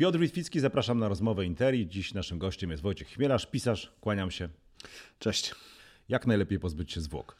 [0.00, 1.86] Piotr Witwicki, zapraszam na rozmowę Interi.
[1.86, 3.92] Dziś naszym gościem jest Wojciech Chmielarz, pisarz.
[4.00, 4.48] Kłaniam się.
[5.18, 5.54] Cześć.
[6.08, 7.36] Jak najlepiej pozbyć się zwłok?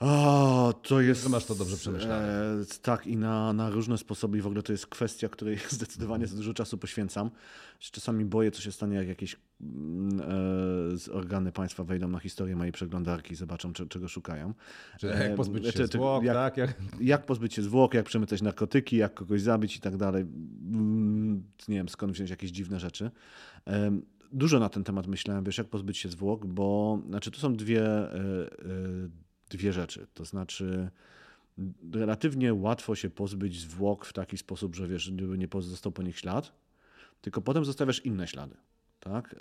[0.00, 1.22] O, to jest.
[1.22, 2.52] Że masz to dobrze przemyślane.
[2.52, 6.26] E, tak, i na, na różne sposoby, i w ogóle to jest kwestia, której zdecydowanie
[6.26, 7.30] za dużo czasu poświęcam.
[7.78, 10.20] Czasami boję, co się stanie, jak jakieś mm,
[11.10, 14.54] e, organy państwa wejdą na historię mojej przeglądarki i zobaczą, czy, czego szukają.
[15.02, 16.56] Jak E, pozbyć się czy- czy- zwłok, jak, tak?
[16.56, 16.74] Jak...
[17.00, 20.22] jak pozbyć się zwłok, jak przemycać narkotyki, jak kogoś zabić i tak dalej.
[20.22, 23.10] Mm, Nie wiem, skąd wziąć jakieś dziwne rzeczy.
[23.64, 24.02] Em,
[24.32, 27.82] Dużo na ten temat myślałem, wiesz, jak pozbyć się zwłok, bo znaczy to są dwie,
[27.86, 28.46] e, e,
[29.50, 30.06] dwie rzeczy.
[30.14, 30.90] To znaczy
[31.92, 36.18] relatywnie łatwo się pozbyć zwłok w taki sposób, że wiesz, żeby nie pozostał po nich
[36.18, 36.52] ślad,
[37.20, 38.56] tylko potem zostawiasz inne ślady.
[39.00, 39.34] Tak?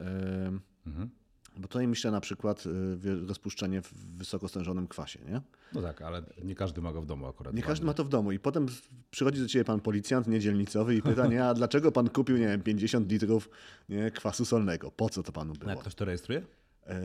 [0.86, 1.10] Mhm.
[1.58, 2.64] Bo tutaj myślę na przykład
[2.98, 5.42] wie- rozpuszczenie w wysoko stężonym kwasie, nie?
[5.74, 7.54] No tak, ale nie każdy ma go w domu akurat.
[7.54, 8.66] Nie każdy ma to w domu i potem
[9.12, 12.62] przychodzi do ciebie pan policjant niedzielnicowy i pyta, nie, a dlaczego pan kupił, nie wiem,
[12.62, 13.50] 50 litrów
[13.90, 14.92] nie, kwasu solnego?
[14.92, 15.70] Po co to panu A było?
[15.72, 16.42] Jak ktoś to rejestruje?
[16.86, 17.02] E,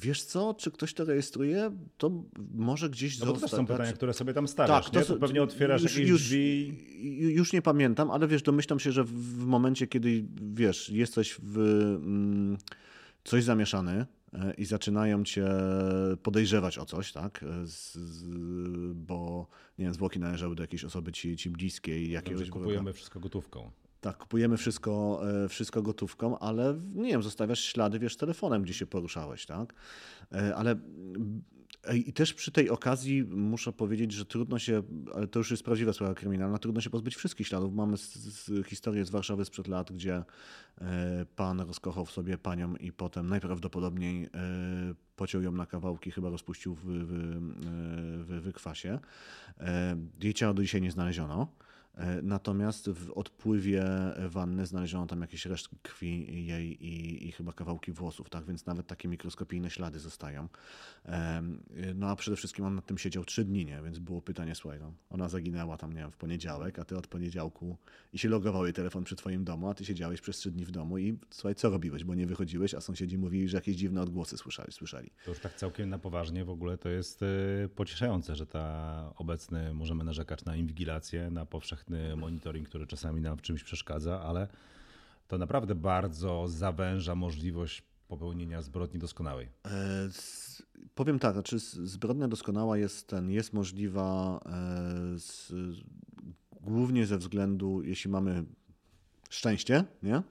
[0.00, 1.70] wiesz co, czy ktoś to rejestruje?
[1.98, 2.10] To
[2.54, 4.90] może gdzieś No bo to są zostać- pytania, które sobie tam stawiasz.
[4.90, 6.74] Tak, to to pewnie otwierasz już- jakieś już- drzwi.
[7.20, 11.58] Ju- Już nie pamiętam, ale wiesz, domyślam się, że w momencie, kiedy wiesz, jesteś w
[11.58, 12.56] mm,
[13.24, 15.46] coś zamieszany e, i zaczynają cię
[16.22, 17.42] podejrzewać o coś, tak?
[17.62, 18.24] E, Z, z,
[18.94, 19.46] bo
[19.78, 22.64] nie wiem, zwłoki należały do jakiejś osoby ci, ci bliskiej, jakiegoś Dobrze, wroga.
[22.64, 23.70] kupujemy wszystko gotówką.
[24.00, 28.86] Tak, kupujemy wszystko, e, wszystko gotówką, ale nie wiem, zostawiasz ślady, wiesz, telefonem, gdzie się
[28.86, 29.74] poruszałeś, tak?
[30.32, 30.76] E, Ale
[31.84, 34.82] e, i też przy tej okazji muszę powiedzieć, że trudno się,
[35.14, 37.74] ale to już jest prawdziwa sprawa kryminalna, trudno się pozbyć wszystkich śladów.
[37.74, 40.22] Mamy z, z, historię z Warszawy sprzed lat, gdzie
[41.36, 44.28] pan rozkochał w sobie panią i potem najprawdopodobniej
[45.16, 47.14] pociął ją na kawałki, chyba rozpuścił w, w,
[48.24, 48.98] w wykwasie.
[49.60, 51.48] E, Jej ciała do dzisiaj nie znaleziono.
[51.98, 53.84] E, Natomiast w odpływie
[54.28, 58.44] wanny znaleziono tam jakieś resztki krwi jej i, i chyba kawałki włosów, tak?
[58.44, 60.48] Więc nawet takie mikroskopijne ślady zostają.
[61.04, 61.62] Em,
[61.94, 63.82] No a przede wszystkim on nad tym siedział trzy dni, nie?
[63.82, 67.06] Więc było pytanie, słuchaj, no, ona zaginęła tam, nie wiem, w poniedziałek, a ty od
[67.06, 67.76] poniedziałku
[68.12, 70.70] i się logował jej telefon przy twoim domu, a ty siedziałeś przez trzy dni w
[70.70, 74.36] domu i słuchaj, co robiłeś, bo nie wychodziłeś, a sąsiedzi mówili, że jakieś dziwne odgłosy
[74.38, 74.72] słyszeli.
[74.72, 75.10] słyszeli.
[75.24, 79.74] To już tak całkiem na poważnie w ogóle to jest e, pocieszające, że ta obecny
[79.74, 81.46] możemy narzekać na inwigilację, na
[81.88, 84.48] powszechny monitoring, który czasami nam w czymś przeszkadza, ale
[85.28, 89.48] to naprawdę bardzo zawęża możliwość popełnienia zbrodni doskonałej.
[89.64, 89.70] E,
[90.10, 90.48] z-
[90.94, 95.52] Powiem tak, znaczy zbrodnia doskonała jest, ten, jest możliwa e, z,
[96.60, 98.44] głównie ze względu, jeśli mamy
[99.28, 100.22] szczęście, nie?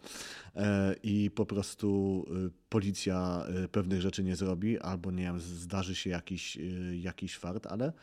[0.55, 5.95] E, I po prostu y, policja y, pewnych rzeczy nie zrobi, albo nie wiem, zdarzy
[5.95, 7.93] się jakiś, y, jakiś fart, ale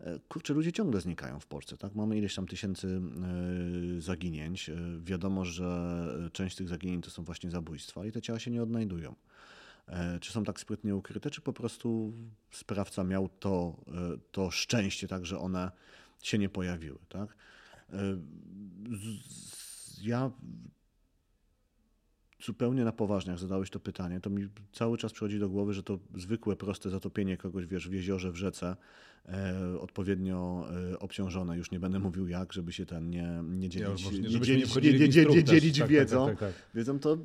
[0.00, 1.94] e, kurczę, ludzie ciągle znikają w Polsce, tak?
[1.94, 3.00] Mamy ileś tam tysięcy
[3.98, 4.70] zaginięć.
[5.04, 9.14] Wiadomo, że część tych zaginięć to są właśnie zabójstwa i te ciała się nie odnajdują.
[9.86, 12.12] E, Czy są tak sprytnie ukryte, czy po prostu
[12.50, 13.76] sprawca miał to,
[14.32, 15.70] to szczęście, tak, że one
[16.22, 17.36] się nie pojawiły, tak?
[18.90, 19.59] Z-
[20.02, 20.30] Ja
[22.44, 25.82] zupełnie na poważnie, jak zadałeś to pytanie, to mi cały czas przychodzi do głowy, że
[25.82, 28.76] to zwykłe, proste zatopienie kogoś, wiesz, w jeziorze, w rzece,
[29.28, 34.04] e, odpowiednio e, obciążone, już nie będę mówił jak, żeby się ten nie, nie dzielić,
[34.04, 36.62] może nie- nie, dzielić, nie, nie, nie, dzielić Tak, tak, wiedzą, tak, tak, tak.
[36.74, 37.18] wiedzą, to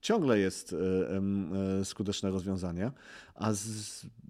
[0.00, 0.76] ciągle jest e,
[1.80, 2.90] e, skuteczne rozwiązanie.
[3.34, 3.60] A z,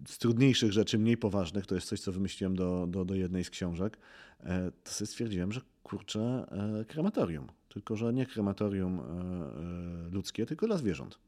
[0.08, 3.50] z trudniejszych rzeczy, mniej poważnych, to jest coś, co wymyśliłem do, do, do jednej z
[3.50, 3.98] książek,
[4.40, 6.46] e, to sobie stwierdziłem, że kurczę,
[6.88, 7.46] krematorium.
[7.68, 11.18] Tylko, że nie krematorium e, e, ludzkie, tylko dla zwierząt.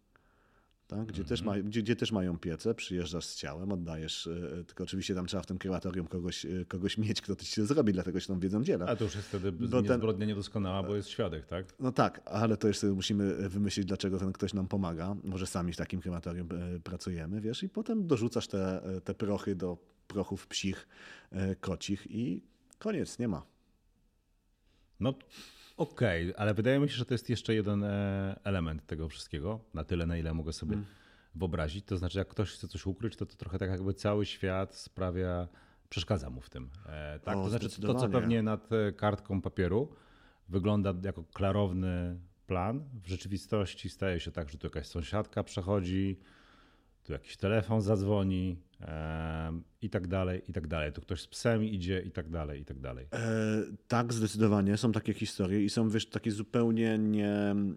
[0.86, 1.06] Tak?
[1.06, 5.14] Gdzie, też ma, gdzie, gdzie też mają piece, przyjeżdżasz z ciałem, oddajesz, e, tylko oczywiście
[5.14, 8.40] tam trzeba w tym krematorium kogoś, kogoś mieć, kto to ci zrobi, dlatego się tą
[8.40, 8.86] wiedzą dziela.
[8.86, 11.66] A to już jest wtedy Bo nie ten- zbrodnia niedoskonała, bo jest świadek, tak?
[11.80, 15.16] No tak, ale to jeszcze musimy wymyślić, dlaczego ten ktoś nam pomaga.
[15.24, 16.48] Może sami w takim krematorium
[16.84, 20.88] pracujemy, wiesz, i potem dorzucasz te, te prochy do prochów psich,
[21.60, 22.42] kocich i
[22.78, 23.42] koniec, nie ma.
[25.00, 25.14] No
[25.80, 29.84] okej, ale wydaje mi się, że to jest jeszcze jeden e, element tego wszystkiego, na
[29.84, 30.78] tyle, na ile mogę sobie
[31.34, 31.84] wyobrazić.
[31.84, 35.48] To znaczy, jak ktoś chce coś ukryć, to to trochę tak jakby cały świat sprawia,
[35.88, 36.70] przeszkadza mu w tym.
[36.86, 37.36] E, tak?
[37.36, 39.92] O, to znaczy, to co pewnie nad e, kartką papieru
[40.48, 46.18] wygląda jako klarowny plan, w rzeczywistości staje się tak, że tu jakaś sąsiadka przechodzi,
[47.04, 48.56] tu jakiś telefon zadzwoni
[49.82, 50.92] i tak dalej, i tak dalej.
[50.92, 53.06] Tu ktoś z psem idzie i tak dalej, i tak dalej.
[53.12, 53.18] E,
[53.88, 54.76] tak, zdecydowanie.
[54.76, 57.76] Są takie historie i są wiesz, takie zupełnie nie, mm,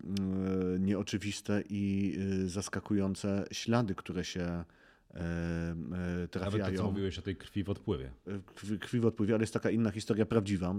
[0.80, 4.64] nieoczywiste i y, zaskakujące ślady, które się
[6.32, 6.58] trafiają.
[6.58, 8.12] Nawet to, co mówiłeś o tej krwi w odpływie.
[8.56, 10.76] Krwi, krwi w odpływie, ale jest taka inna historia prawdziwa.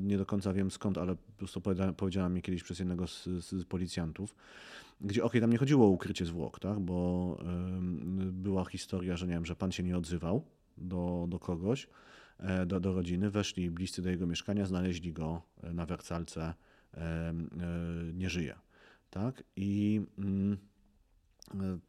[0.00, 1.60] Nie do końca wiem skąd, ale po prostu
[1.96, 4.34] powiedziała mi kiedyś przez jednego z, z policjantów,
[5.02, 6.80] gdzie okej, okay, tam nie chodziło o ukrycie zwłok, tak?
[6.80, 7.38] bo
[8.32, 10.44] była historia, że nie wiem, że pan się nie odzywał
[10.76, 11.88] do, do kogoś,
[12.38, 16.54] e, do, do rodziny, weszli bliscy do jego mieszkania, znaleźli go e, na wersalce,
[16.94, 17.34] e,
[18.14, 18.54] nie żyje.
[19.10, 19.44] Tak?
[19.56, 20.58] I mm,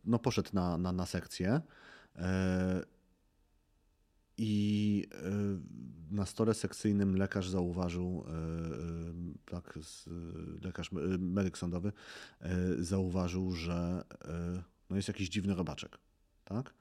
[0.06, 1.62] no, poszedł na, na, na sekcję.
[4.38, 5.06] I
[6.12, 8.26] na stole sekcyjnym lekarz zauważył,
[9.46, 9.80] tak,
[10.62, 11.92] lekarz, medyk sądowy
[12.80, 14.04] zauważył, że
[14.90, 15.98] no jest jakiś dziwny robaczek.
[16.44, 16.74] Tak?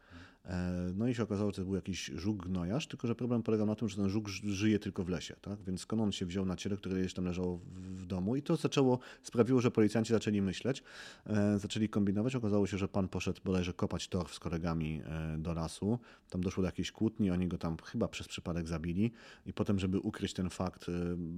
[0.45, 3.67] E, no i się okazało, że to był jakiś żuk gnojarz, tylko że problem polegał
[3.67, 5.63] na tym, że ten żuk żyje tylko w lesie, tak?
[5.63, 8.57] Więc skąd on się wziął na ciele, które jeszcze tam leżało w domu i to
[8.57, 10.83] zaczęło, sprawiło, że policjanci zaczęli myśleć,
[11.27, 12.37] e, zaczęli kombinować.
[12.37, 15.99] Okazało się, że pan poszedł bodajże kopać torf z kolegami e, do lasu.
[16.31, 19.13] Tam doszło do jakiejś kłótni, oni go tam chyba przez przypadek zabili
[19.47, 20.87] i potem, żeby ukryć ten fakt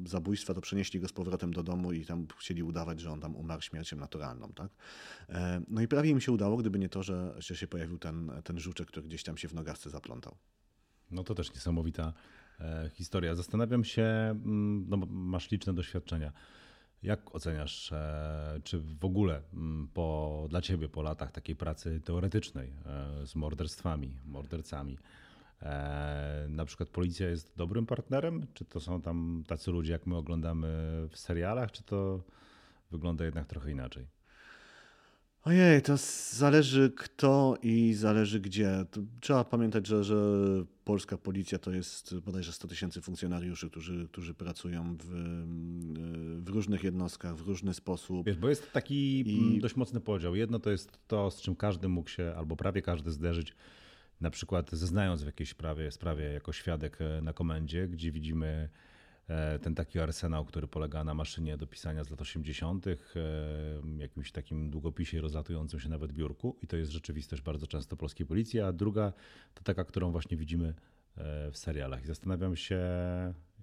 [0.07, 3.37] zabójstwa, to przenieśli go z powrotem do domu i tam chcieli udawać, że on tam
[3.37, 4.69] umarł śmiercią naturalną, tak?
[5.69, 8.91] No i prawie im się udało, gdyby nie to, że się pojawił ten, ten żuczek,
[8.95, 10.37] który gdzieś tam się w nogawce zaplątał.
[11.11, 12.13] No to też niesamowita
[12.61, 13.35] e, historia.
[13.35, 16.33] Zastanawiam się, mm, no masz liczne doświadczenia.
[17.03, 22.73] Jak oceniasz, e, czy w ogóle mm, po, dla ciebie po latach takiej pracy teoretycznej
[22.87, 24.99] e, z morderstwami, mordercami,
[26.49, 28.47] na przykład policja jest dobrym partnerem?
[28.55, 30.69] Czy to są tam tacy ludzie, jak my oglądamy
[31.11, 32.25] w serialach, czy to
[32.91, 34.07] wygląda jednak trochę inaczej?
[35.45, 35.95] Ojej, to
[36.31, 38.85] zależy kto i zależy gdzie.
[39.21, 40.17] Trzeba pamiętać, że, że
[40.85, 45.11] polska policja to jest bodajże 100 tysięcy funkcjonariuszy, którzy, którzy pracują w,
[46.45, 48.27] w różnych jednostkach, w różny sposób.
[48.27, 49.25] Wiesz, bo jest taki
[49.57, 49.61] I...
[49.61, 50.35] dość mocny podział.
[50.35, 53.55] Jedno to jest to, z czym każdy mógł się, albo prawie każdy zderzyć,
[54.21, 58.69] na przykład zeznając w jakiejś sprawie, sprawie jako świadek e, na komendzie, gdzie widzimy
[59.63, 62.97] ten taki arsenał, który polega na maszynie do pisania z lat 80., e,
[63.99, 68.61] jakimś takim długopisie rozlatującym się nawet biurku i to jest rzeczywistość bardzo często polskiej policji,
[68.61, 69.13] a druga
[69.55, 70.75] to taka, którą właśnie widzimy
[71.17, 72.79] e, w serialach i zastanawiam się,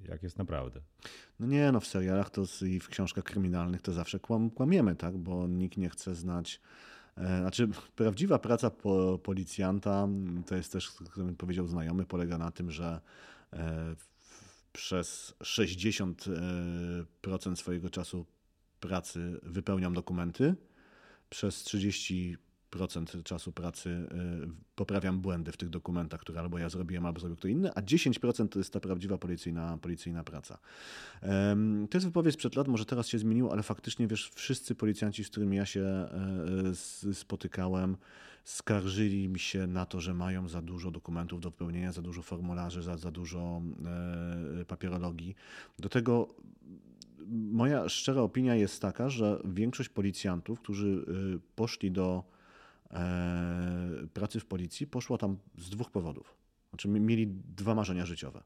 [0.10, 0.82] jak jest naprawdę.
[1.40, 5.18] No nie, no w serialach to i w książkach kryminalnych to zawsze kłam, kłamiemy, tak,
[5.18, 6.62] bo nikt nie chce znać
[7.18, 10.08] znaczy, prawdziwa praca po, policjanta,
[10.46, 13.02] to jest też, bym powiedział znajomy, polega na tym, że
[14.74, 18.26] przez 60% e, swojego czasu
[18.80, 20.56] pracy wypełniam dokumenty,
[21.30, 22.38] przez 30%
[23.24, 24.08] czasu pracy e,
[24.76, 28.48] poprawiam błędy w tych dokumentach, które albo ja zrobiłem, albo zrobił kto inny, a 10%
[28.48, 30.58] to jest ta prawdziwa policyjna, policyjna praca.
[31.90, 35.30] To jest wypowiedź sprzed lat, może teraz się zmieniło, ale faktycznie wiesz, wszyscy policjanci, z
[35.30, 37.98] którymi ja się e, spotykałem,
[38.44, 42.84] skarżyli mi się na to, że mają za dużo dokumentów do wypełnienia, za dużo formularzy,
[42.84, 43.62] za, za dużo
[44.62, 45.36] e, papierologii.
[45.80, 46.28] Do tego
[47.52, 52.24] moja szczera opinia jest taka, że większość policjantów, którzy e, poszli do
[54.14, 56.36] pracy w policji, poszła tam z dwóch powodów.
[56.70, 58.44] Znaczy mieli dwa marzenia życiowe.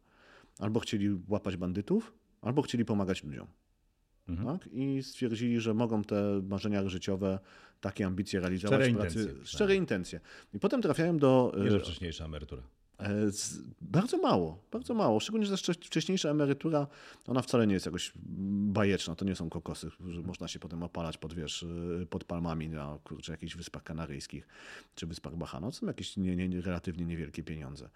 [0.59, 3.47] Albo chcieli łapać bandytów, albo chcieli pomagać ludziom.
[4.27, 4.57] Mhm.
[4.57, 4.69] Tak?
[4.71, 7.39] I stwierdzili, że mogą te marzenia życiowe,
[7.81, 9.19] takie ambicje realizować szczere w pracy.
[9.19, 10.19] Intencje, szczere intencje.
[10.53, 11.55] I potem trafiają do.
[11.63, 12.63] Nie, że wcześniejsza emerytura.
[12.99, 13.31] E,
[13.81, 15.19] bardzo mało, bardzo mało.
[15.19, 16.87] Szczególnie, że wcześniejsza emerytura,
[17.27, 18.13] ona wcale nie jest jakoś
[18.67, 19.15] bajeczna.
[19.15, 21.65] To nie są kokosy, że można się potem opalać pod, wiesz,
[22.01, 24.47] e, pod palmami na kurczę, jakichś wyspach kanaryjskich
[24.95, 25.71] czy wyspach Bahano.
[25.71, 27.89] To są jakieś nie, nie, relatywnie niewielkie pieniądze.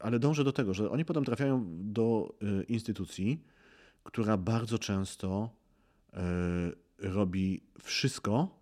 [0.00, 3.42] Ale dążę do tego, że oni potem trafiają do e, instytucji,
[4.04, 5.50] która bardzo często
[6.98, 8.60] robi wszystko,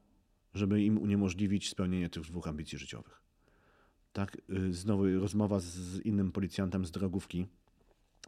[0.55, 3.26] żeby im uniemożliwić spełnienie tych dwóch ambicji życiowych.
[4.17, 7.47] Tak, y, znowu rozmowa z innym policjantem z drogówki,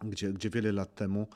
[0.03, 1.27] gdzie, gdzie wiele lat temu,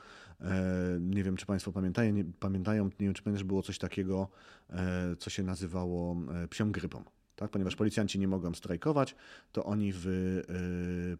[0.41, 4.29] e, nie wiem czy Państwo pamiętają, nie, pamiętają, nie wiem czy pamiętasz, było coś takiego,
[4.69, 7.03] e, co się nazywało e, psią grypą.
[7.35, 7.51] Tak?
[7.51, 9.15] Ponieważ policjanci nie mogą strajkować,
[9.51, 10.07] to oni w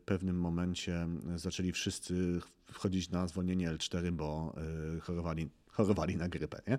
[0.05, 4.55] pewnym momencie zaczęli wszyscy wchodzić na zwolnienie L4, bo
[5.01, 6.77] chorowali chorowali na grypę, nie?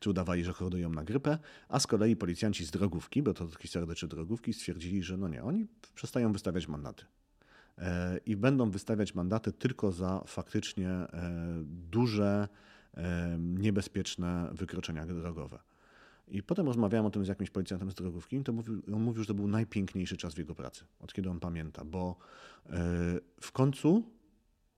[0.00, 3.86] czy udawali, że chorują na grypę, a z kolei policjanci z drogówki, bo to historia
[3.86, 7.04] dotyczy drogówki, stwierdzili, że no nie, oni przestają wystawiać mandaty.
[7.78, 11.08] E, I będą wystawiać mandaty tylko za faktycznie e,
[11.90, 12.48] duże,
[12.94, 15.58] e, niebezpieczne wykroczenia drogowe.
[16.28, 19.26] I potem rozmawiałem o tym z jakimś policjantem z drogówki, to mówił, on mówił, że
[19.26, 22.16] to był najpiękniejszy czas w jego pracy, od kiedy on pamięta, bo
[23.40, 24.02] w końcu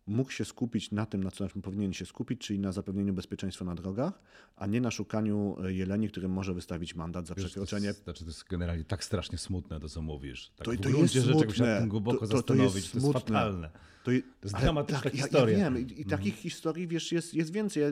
[0.07, 3.75] mógł się skupić na tym, na co powinien się skupić, czyli na zapewnieniu bezpieczeństwa na
[3.75, 4.23] drogach,
[4.57, 7.83] a nie na szukaniu e, jeleni, którym może wystawić mandat za Wiesz, przekroczenie.
[7.83, 10.51] To jest, znaczy to jest generalnie tak strasznie smutne to, co mówisz.
[10.57, 11.79] Tak To- w to gruncie jest rzeczy, się smutne.
[11.81, 13.21] tym głęboko To- to- to jest zastanowić, to jest, smutne.
[13.21, 13.71] fatalne.
[14.05, 15.59] To, je- To jest ale dramatyczna tak, historia.
[15.59, 17.83] Ja, ja wiem i, i takich historii, wiesz, jest, jest więcej.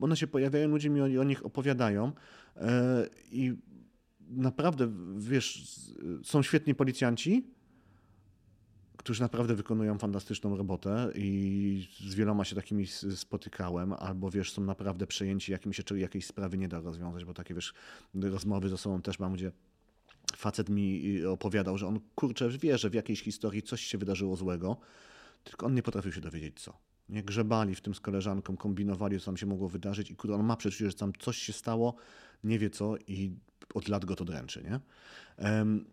[0.00, 2.12] One się pojawiają, ludzie mi o, o nich opowiadają
[2.56, 3.52] e, i
[4.30, 5.64] naprawdę, wiesz,
[6.24, 7.46] są świetni policjanci,
[8.96, 15.06] którzy naprawdę wykonują fantastyczną robotę i z wieloma się takimi spotykałem, albo wiesz, są naprawdę
[15.06, 17.74] przejęci jakimś, czy jakiejś sprawy nie da rozwiązać, bo takie wiesz,
[18.14, 19.52] rozmowy ze sobą też mam, gdzie
[20.36, 24.36] facet mi y, opowiadał, że on kurczę wie, że w jakiejś historii coś się wydarzyło
[24.36, 24.76] złego,
[25.44, 26.78] tylko on nie potrafił się dowiedzieć co.
[27.08, 30.44] Nie grzebali w tym z koleżanką, kombinowali, co tam się mogło wydarzyć i kurde, on
[30.44, 31.94] ma przeczucie, że tam coś się stało,
[32.44, 33.32] nie wie co i
[33.74, 34.80] od lat go to dręczy, nie?
[35.36, 35.84] Em,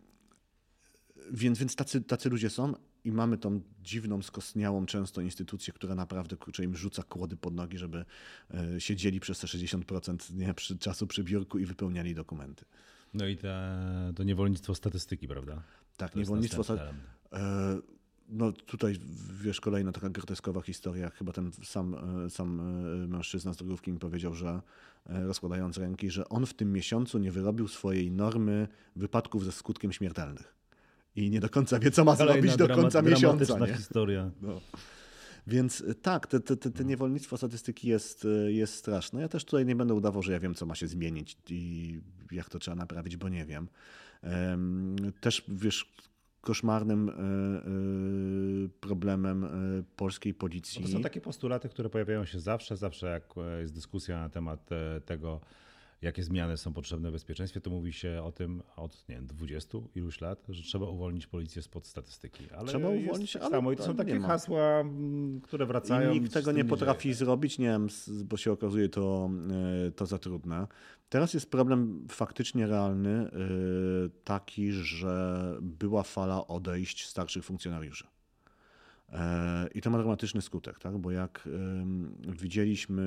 [1.32, 6.38] więc więc tacy, tacy ludzie są i mamy tą dziwną, skostniałą często instytucję, która naprawdę
[6.38, 8.06] kurczę, im rzuca kłody pod nogi, żeby
[8.54, 12.66] e, siedzieli przez te 60% nie, przy, czasu przy biurku i wypełniali dokumenty.
[13.14, 15.64] No i te, to niewolnictwo statystyki, prawda?
[15.98, 16.74] Tak, To niewolnictwo.
[16.74, 17.04] element.
[17.34, 18.00] E,
[18.32, 18.96] No tutaj,
[19.42, 21.10] wiesz, kolejna taka groteskowa historia.
[21.10, 21.96] Chyba ten sam,
[22.26, 22.62] e, sam
[23.08, 24.62] mężczyzna z drogówki mi powiedział, że
[25.06, 30.59] rozkładając ręki, że on w tym miesiącu nie wyrobił swojej normy wypadków ze skutkiem śmiertelnych.
[31.20, 33.60] I nie do końca wie, co ma Kolejna zrobić do końca miesiąca.
[33.60, 33.74] Nie?
[33.74, 34.32] historia.
[34.42, 34.62] No.
[35.48, 39.22] Więc e, tak, te, te, te, te niewolnictwo statystyki jest, e, jest straszne.
[39.22, 42.50] Ja też tutaj nie będę udawał, że ja wiem, co ma się zmienić i jak
[42.50, 43.68] to trzeba naprawić, bo nie wiem.
[44.22, 45.94] Em, Też wiesz,
[46.42, 47.14] koszmarnym e,
[48.80, 49.48] problemem
[49.96, 50.82] polskiej policji.
[50.82, 54.70] Bo to są takie postulaty, które pojawiają się zawsze, zawsze jak jest dyskusja na temat
[55.06, 55.42] tego,
[56.02, 59.78] jakie zmiany są potrzebne w bezpieczeństwie, to mówi się o tym od nie wiem, 20
[59.96, 62.52] iluś lat, że trzeba uwolnić policję spod statystyki.
[62.52, 63.72] Ale Trzeba uwolnić, tak ale samo.
[63.72, 64.84] I to są takie nie hasła,
[65.44, 66.12] które wracają.
[66.12, 67.16] I nikt tego nie potrafi dzieje.
[67.16, 67.88] zrobić, nie wiem,
[68.26, 69.30] bo się okazuje to,
[69.88, 70.68] e, to za trudne.
[71.10, 73.30] Teraz jest problem faktycznie realny, e,
[74.24, 78.08] taki, że była fala odejść starszych funkcjonariuszy.
[79.14, 80.98] E, I to ma dramatyczny skutek, tak?
[80.98, 81.50] bo jak
[82.42, 83.04] widzieliśmy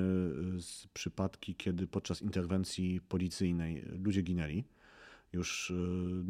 [0.59, 4.63] z przypadki, kiedy podczas interwencji policyjnej ludzie ginęli,
[5.33, 5.73] już e,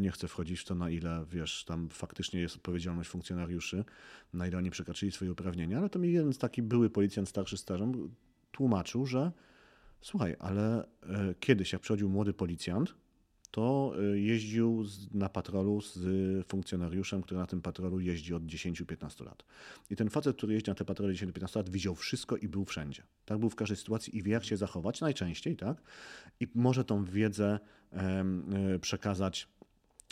[0.01, 3.85] nie chcę wchodzić w to, na ile wiesz, tam faktycznie jest odpowiedzialność funkcjonariuszy,
[4.33, 8.09] na ile oni przekroczyli swoje uprawnienia, ale to mi jeden taki były policjant starszy stażem
[8.51, 9.31] tłumaczył, że
[10.01, 12.95] słuchaj, ale e, kiedyś jak przychodził młody policjant,
[13.53, 15.97] to e, jeździł na patrolu z
[16.47, 19.43] funkcjonariuszem, który na tym patrolu jeździ od 10-15 lat.
[19.89, 23.03] I ten facet, który jeździ na te patrole 10-15 lat, widział wszystko i był wszędzie.
[23.25, 25.81] Tak był w każdej sytuacji i wie, jak się zachować, najczęściej, tak?
[26.39, 27.59] I może tą wiedzę
[27.91, 28.25] e,
[28.81, 29.47] przekazać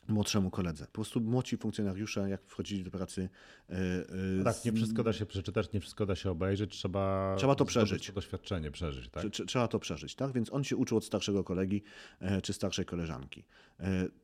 [0.07, 0.85] młodszemu koledze.
[0.85, 3.29] Po prostu młodsi funkcjonariusze, jak wchodzili do pracy.
[3.69, 7.65] e, Tak, nie wszystko da się przeczytać, nie wszystko da się obejrzeć, trzeba, Trzeba to
[7.65, 8.07] przeżyć.
[8.07, 9.23] To doświadczenie przeżyć, tak?
[9.23, 10.31] Trze- trze- Trzeba to przeżyć, tak?
[10.31, 11.83] Więc on się uczył od starszego kolegi
[12.19, 13.43] e, czy starszej koleżanki.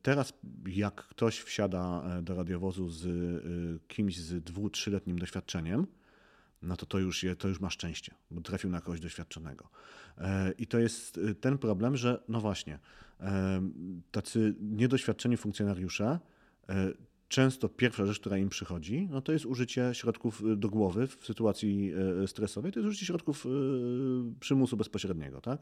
[0.01, 0.33] Teraz,
[0.67, 3.07] jak ktoś wsiada do radiowozu z
[3.87, 5.87] kimś z dwu, trzyletnim doświadczeniem,
[6.61, 9.69] no to to już, je, to już ma szczęście, bo trafił na kogoś doświadczonego.
[10.17, 12.79] E, I to jest e, ten problem, że no właśnie,
[13.19, 13.61] e,
[14.11, 16.19] tacy niedoświadczeni funkcjonariusze
[17.27, 21.93] często pierwsza rzecz, która im przychodzi, no to jest użycie środków do głowy w sytuacji
[22.27, 23.45] stresowej, to jest użycie środków
[24.39, 25.59] przymusu bezpośredniego, tak?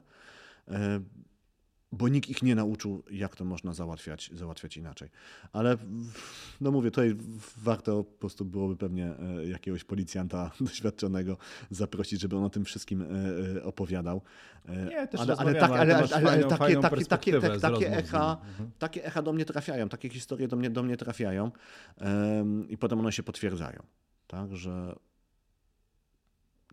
[1.97, 5.09] Bo nikt ich nie nauczył, jak to można załatwiać, załatwiać inaczej.
[5.53, 5.77] Ale
[6.61, 7.15] no mówię, tutaj
[7.57, 11.37] warto po prostu byłoby pewnie e, jakiegoś policjanta doświadczonego
[11.69, 13.05] zaprosić, żeby on o tym wszystkim e,
[13.57, 14.21] e, opowiadał.
[14.89, 17.39] Nie, też ale, ale, tak, ale ale, to ale, masz ale fajną- takie, fajną takie,
[17.39, 18.37] tak, takie, z echa.
[18.49, 18.71] Mhm.
[18.79, 21.51] takie echa do mnie trafiają, takie historie do mnie, do mnie trafiają
[21.97, 23.83] em, i potem one się potwierdzają.
[24.27, 24.95] Tak, że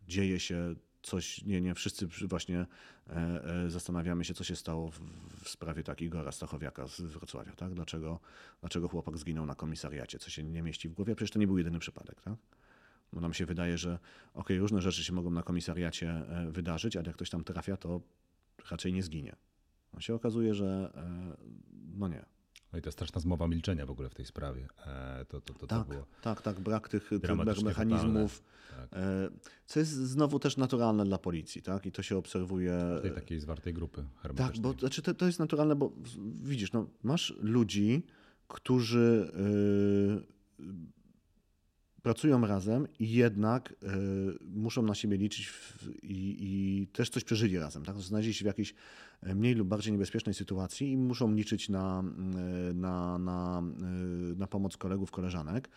[0.06, 2.66] dzieje się coś, nie, nie, wszyscy właśnie
[3.10, 3.16] e,
[3.64, 5.00] e, zastanawiamy się, co się stało w,
[5.44, 7.74] w sprawie tak Igora Stachowiaka z Wrocławia, tak?
[7.74, 8.20] Dlaczego,
[8.60, 11.14] dlaczego chłopak zginął na komisariacie, co się nie mieści w głowie?
[11.14, 12.34] Przecież to nie był jedyny przypadek, tak?
[13.12, 13.98] Bo nam się wydaje, że
[14.34, 18.00] okej, różne rzeczy się mogą na komisariacie e, wydarzyć, ale jak ktoś tam trafia, to
[18.70, 19.36] raczej nie zginie.
[19.94, 20.92] No się okazuje, że
[21.94, 22.24] no nie.
[22.72, 24.68] No i ta straszna zmowa milczenia w ogóle w tej sprawie.
[24.86, 28.42] E, To, to, to, to Tak, było tak, tak, brak tych, tych mechanizmów.
[28.70, 28.88] Tak.
[28.92, 29.30] e,
[29.66, 31.86] co jest znowu też naturalne dla policji, tak?
[31.86, 32.78] I to się obserwuje.
[33.02, 34.62] tej takiej zwartej grupy Tak, hermetycznej.
[34.62, 38.06] bo znaczy to, to jest naturalne, bo w- widzisz, no, masz ludzi,
[38.48, 39.32] którzy
[40.58, 40.72] yy,
[42.02, 43.76] pracują razem i jednak y,
[44.44, 47.84] muszą na siebie liczyć w, i, i, też coś przeżyli razem.
[47.84, 47.96] Tak?
[48.00, 48.74] Znaleźli się w jakiejś
[49.22, 52.04] mniej lub bardziej niebezpiecznej sytuacji i muszą liczyć na,
[52.70, 53.62] y, na, na,
[54.32, 55.68] y, na pomoc kolegów, koleżanek.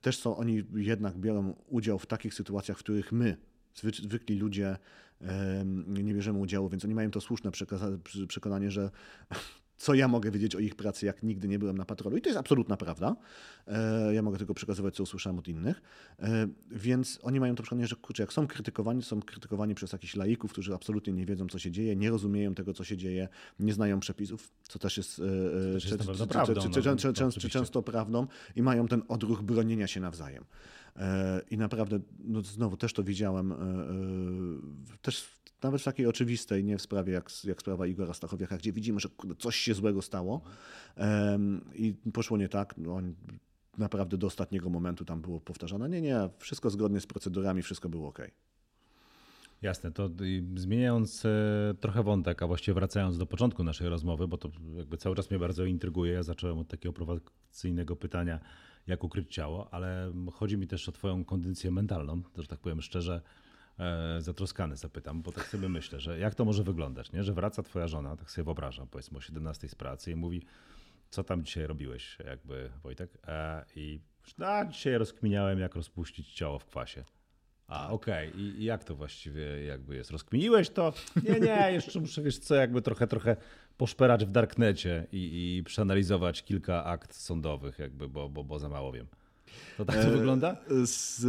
[0.00, 3.36] Też są, oni jednak biorą udział w takich sytuacjach, w których my,
[3.74, 4.76] zwykli ludzie,
[5.86, 7.50] nie bierzemy udziału, więc oni mają to słuszne
[8.28, 8.90] przekonanie, że
[9.80, 12.16] co ja mogę wiedzieć o ich pracy, jak nigdy nie byłem na patrolu.
[12.16, 13.16] I to jest absolutna prawda.
[13.66, 15.82] E, ja mogę tylko przekazywać, co usłyszałem od innych.
[16.18, 20.16] E, więc oni mają to przekonanie, że kurczę, jak są krytykowani, są krytykowani przez jakichś
[20.16, 23.28] laików, którzy absolutnie nie wiedzą, co się dzieje, nie rozumieją tego, co się dzieje,
[23.60, 25.18] nie znają przepisów, co też jest,
[27.50, 30.44] często prawdą i mają ten odruch bronienia się nawzajem.
[30.96, 33.54] E, I naprawdę, no znowu też to widziałem,
[35.02, 39.00] też nawet w takiej oczywistej, nie w sprawie jak, jak sprawa Igora Stachowiaka, gdzie widzimy,
[39.00, 40.40] że coś się złego stało
[41.74, 42.74] i poszło nie tak.
[42.78, 43.00] No,
[43.78, 45.88] naprawdę do ostatniego momentu tam było powtarzane.
[45.88, 48.18] Nie, nie, wszystko zgodnie z procedurami, wszystko było ok.
[49.62, 50.10] Jasne, to
[50.56, 55.16] zmieniając e, trochę wątek, a właściwie wracając do początku naszej rozmowy, bo to jakby cały
[55.16, 56.12] czas mnie bardzo intryguje.
[56.12, 58.40] Ja zacząłem od takiego prowokacyjnego pytania,
[58.86, 63.20] jak ukryć ciało, ale chodzi mi też o Twoją kondycję mentalną, że tak powiem szczerze
[63.80, 67.24] E, zatroskany zapytam, bo tak sobie myślę, że jak to może wyglądać, nie?
[67.24, 70.42] że wraca twoja żona, tak sobie wyobrażam, powiedzmy o 17 z pracy i mówi,
[71.10, 73.10] co tam dzisiaj robiłeś, jakby Wojtek?
[73.28, 74.00] E, I
[74.40, 77.04] a, dzisiaj rozkminiałem, jak rozpuścić ciało w kwasie.
[77.66, 77.92] A, tak.
[77.92, 78.28] okej.
[78.28, 78.40] Okay.
[78.40, 80.10] I, I, jak to właściwie jakby jest?
[80.10, 80.92] Rozkminiłeś to?
[81.28, 83.36] Nie, nie, jeszcze muszę, wiesz co, jakby trochę, trochę
[83.80, 88.92] poszperać w darknecie i, i przeanalizować kilka akt sądowych, jakby, bo, bo, bo za mało
[88.92, 89.06] wiem.
[89.76, 90.56] To tak to e, wygląda?
[90.84, 91.20] Z,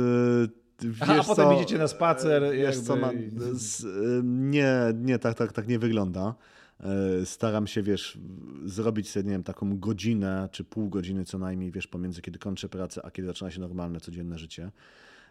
[0.81, 2.43] Wiesz a potem co, idziecie na spacer.
[2.43, 2.81] Wiesz jakby...
[2.81, 3.11] co, ma,
[3.51, 3.85] z,
[4.25, 6.35] nie, nie, tak, tak, tak nie wygląda.
[6.79, 8.17] E, staram się, wiesz,
[8.65, 12.69] zrobić sobie, nie wiem, taką godzinę czy pół godziny co najmniej, wiesz, pomiędzy kiedy kończę
[12.69, 14.71] pracę, a kiedy zaczyna się normalne, codzienne życie.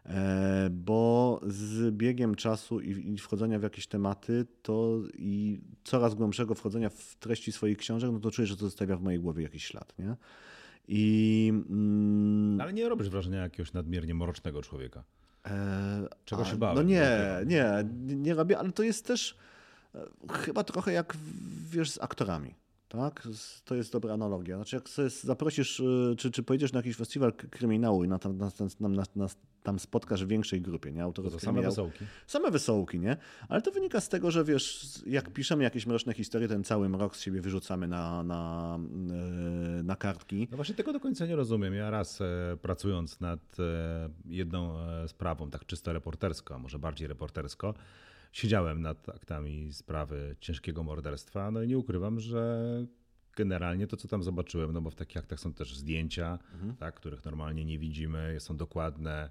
[0.07, 6.89] E, bo z biegiem czasu i wchodzenia w jakieś tematy, to i coraz głębszego wchodzenia
[6.91, 9.95] w treści swoich książek, no to czuję, że to zostawia w mojej głowie jakiś ślad,
[9.99, 10.17] nie?
[10.89, 15.05] I, mm, Ale nie robisz wrażenia jakiegoś nadmiernie mrocznego człowieka.
[15.47, 16.77] E, Czego się bałem?
[16.77, 17.85] No nie, nie,
[18.17, 19.37] nie robię, ale to jest też
[19.95, 21.17] e, chyba trochę jak
[21.71, 22.55] wiesz z aktorami.
[22.91, 23.29] Tak?
[23.65, 24.57] To jest dobra analogia.
[24.57, 28.39] Znaczy, jak sobie zaprosisz, y, czy, czy pojedziesz na jakiś festiwal kryminału i na tam,
[28.39, 29.29] na, na, na,
[29.63, 31.03] tam spotkasz w większej grupie, nie?
[31.03, 32.05] Autorów to same wesołki.
[32.27, 33.17] Same wesołki, nie?
[33.49, 37.17] Ale to wynika z tego, że wiesz, jak piszemy jakieś mroczne historie, ten cały mrok
[37.17, 38.79] z siebie wyrzucamy na, na,
[39.81, 40.49] y, na kartki.
[40.51, 41.75] No właśnie tego do końca nie rozumiem.
[41.75, 47.09] Ja raz e, pracując nad e, jedną e, sprawą, tak czysto reportersko, a może bardziej
[47.09, 47.75] reportersko,
[48.33, 52.63] siedziałem nad aktami sprawy ciężkiego morderstwa, no i nie ukrywam, że
[53.37, 56.77] generalnie to, co tam zobaczyłem, no bo w takich aktach są też zdjęcia, mhm.
[56.77, 59.31] tak, których normalnie nie widzimy, są dokładne,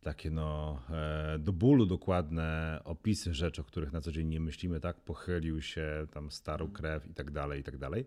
[0.00, 4.80] takie no, e, do bólu dokładne opisy rzeczy, o których na co dzień nie myślimy,
[4.80, 6.76] tak, pochylił się, tam starł mhm.
[6.76, 8.04] krew i tak dalej, i tak dalej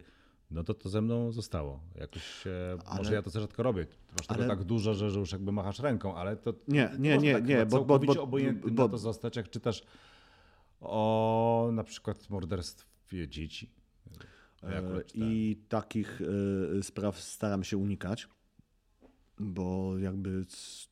[0.53, 1.79] no to to ze mną zostało.
[1.95, 2.43] Jakoś,
[2.85, 3.87] ale, może ja to za rzadko robię.
[4.11, 7.17] Masz ale, tego tak dużo, że, że już jakby machasz ręką, ale to nie, nie,
[7.17, 9.83] nie, tak nie, bo, bo, bo obojętny bo, na to zostać, jak czytasz
[10.81, 13.69] o na przykład morderstwie dzieci.
[14.63, 16.21] E, I takich
[16.79, 18.27] e, spraw staram się unikać,
[19.39, 20.45] bo jakby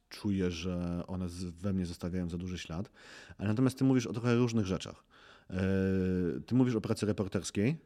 [0.10, 1.28] czuję, że one
[1.60, 2.91] we mnie zostawiają za duży ślad.
[3.38, 5.04] Ale natomiast ty mówisz o trochę różnych rzeczach.
[5.50, 5.56] E,
[6.45, 7.78] ty mówisz o pracy reporterskiej,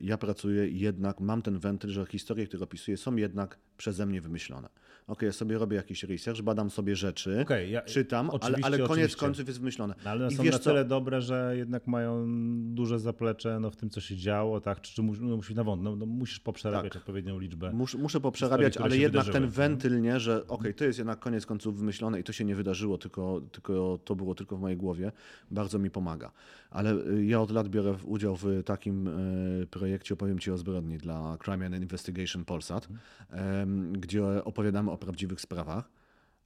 [0.00, 4.68] ja pracuję jednak, mam ten wentyl, że historie, które opisuję, są jednak przeze mnie wymyślone.
[5.06, 8.90] Ok, ja sobie robię jakiś research, badam sobie rzeczy, okay, ja, czytam, ale, ale koniec
[8.90, 9.20] oczywiście.
[9.20, 9.94] końców jest wymyślone.
[10.04, 10.88] No, ale I są na tyle co?
[10.88, 12.26] dobre, że jednak mają
[12.74, 14.80] duże zaplecze no, w tym, co się działo, tak?
[14.80, 17.02] Czy, czy no, musisz, no, no, no, musisz poprzerabiać tak.
[17.02, 17.72] odpowiednią liczbę.
[17.72, 21.46] Mus, muszę poprzerabiać, historii, ale jednak ten wentyl, nie, że ok, to jest jednak koniec
[21.46, 25.12] końców wymyślone i to się nie wydarzyło, tylko, tylko to było tylko w mojej głowie,
[25.50, 26.32] bardzo mi pomaga.
[26.70, 29.08] Ale y, ja od lat biorę udział w takim
[29.62, 32.88] y, projekcie, opowiem Ci o zbrodni dla Crime and Investigation Polsat,
[33.30, 33.65] mhm.
[33.92, 35.90] Gdzie opowiadamy o prawdziwych sprawach.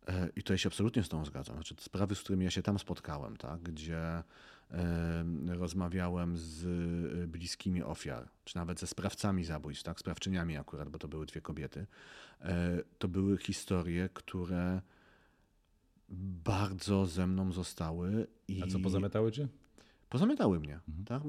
[0.09, 1.57] E, I to ja się absolutnie z tą zgadzam.
[1.57, 4.23] Znaczy, sprawy, z którymi ja się tam spotkałem, tak, gdzie
[5.49, 6.65] rozmawiałem z
[7.23, 11.41] y, bliskimi ofiar, czy nawet ze sprawcami zabójstw, tak, sprawczyniami akurat, bo to były dwie
[11.41, 11.87] kobiety,
[12.41, 14.81] e, to były historie, które
[16.45, 18.27] bardzo ze mną zostały.
[18.49, 18.63] I...
[18.63, 19.49] A co pozamiatały cię?
[20.11, 20.81] pozamiatały mnie.
[20.89, 21.05] Mhm.
[21.05, 21.23] Tak?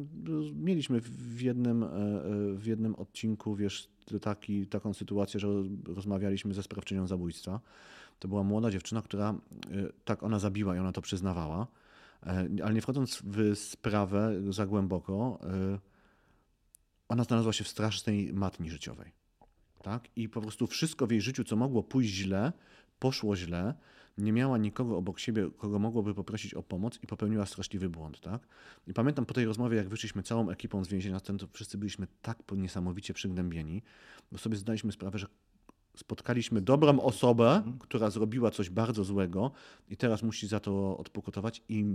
[0.54, 5.48] Mieliśmy w jednym, e, e, w jednym odcinku, wiesz, taki, taką sytuację, że
[5.88, 7.60] rozmawialiśmy ze sprawczynią zabójstwa.
[8.20, 9.36] To była młoda dziewczyna, która, e,
[10.06, 11.68] tak, ona zabiła i ona to przyznawała,
[12.64, 15.40] ale nie wchodząc w sprawę za głęboko,
[17.08, 19.12] ona znalazła się w strasznej matni życiowej.
[19.84, 20.08] Tak?
[20.16, 22.54] I po prostu wszystko w jej życiu, co mogło pójść źle,
[23.02, 23.74] poszło źle,
[24.18, 28.48] nie miała nikogo obok siebie, kogo mogłoby poprosić o pomoc i popełniła straszliwy błąd, tak?
[28.88, 32.38] I pamiętam po tej rozmowie, jak wyszliśmy całą ekipą z więzienia, to wszyscy byliśmy tak
[32.56, 33.82] niesamowicie przygnębieni,
[34.32, 35.28] bo sobie zdaliśmy sprawę, że
[35.96, 37.80] spotkaliśmy dobrą osobę, mhm.
[37.80, 39.52] która zrobiła coś bardzo złego
[39.90, 41.86] i teraz musi za to odpokutować i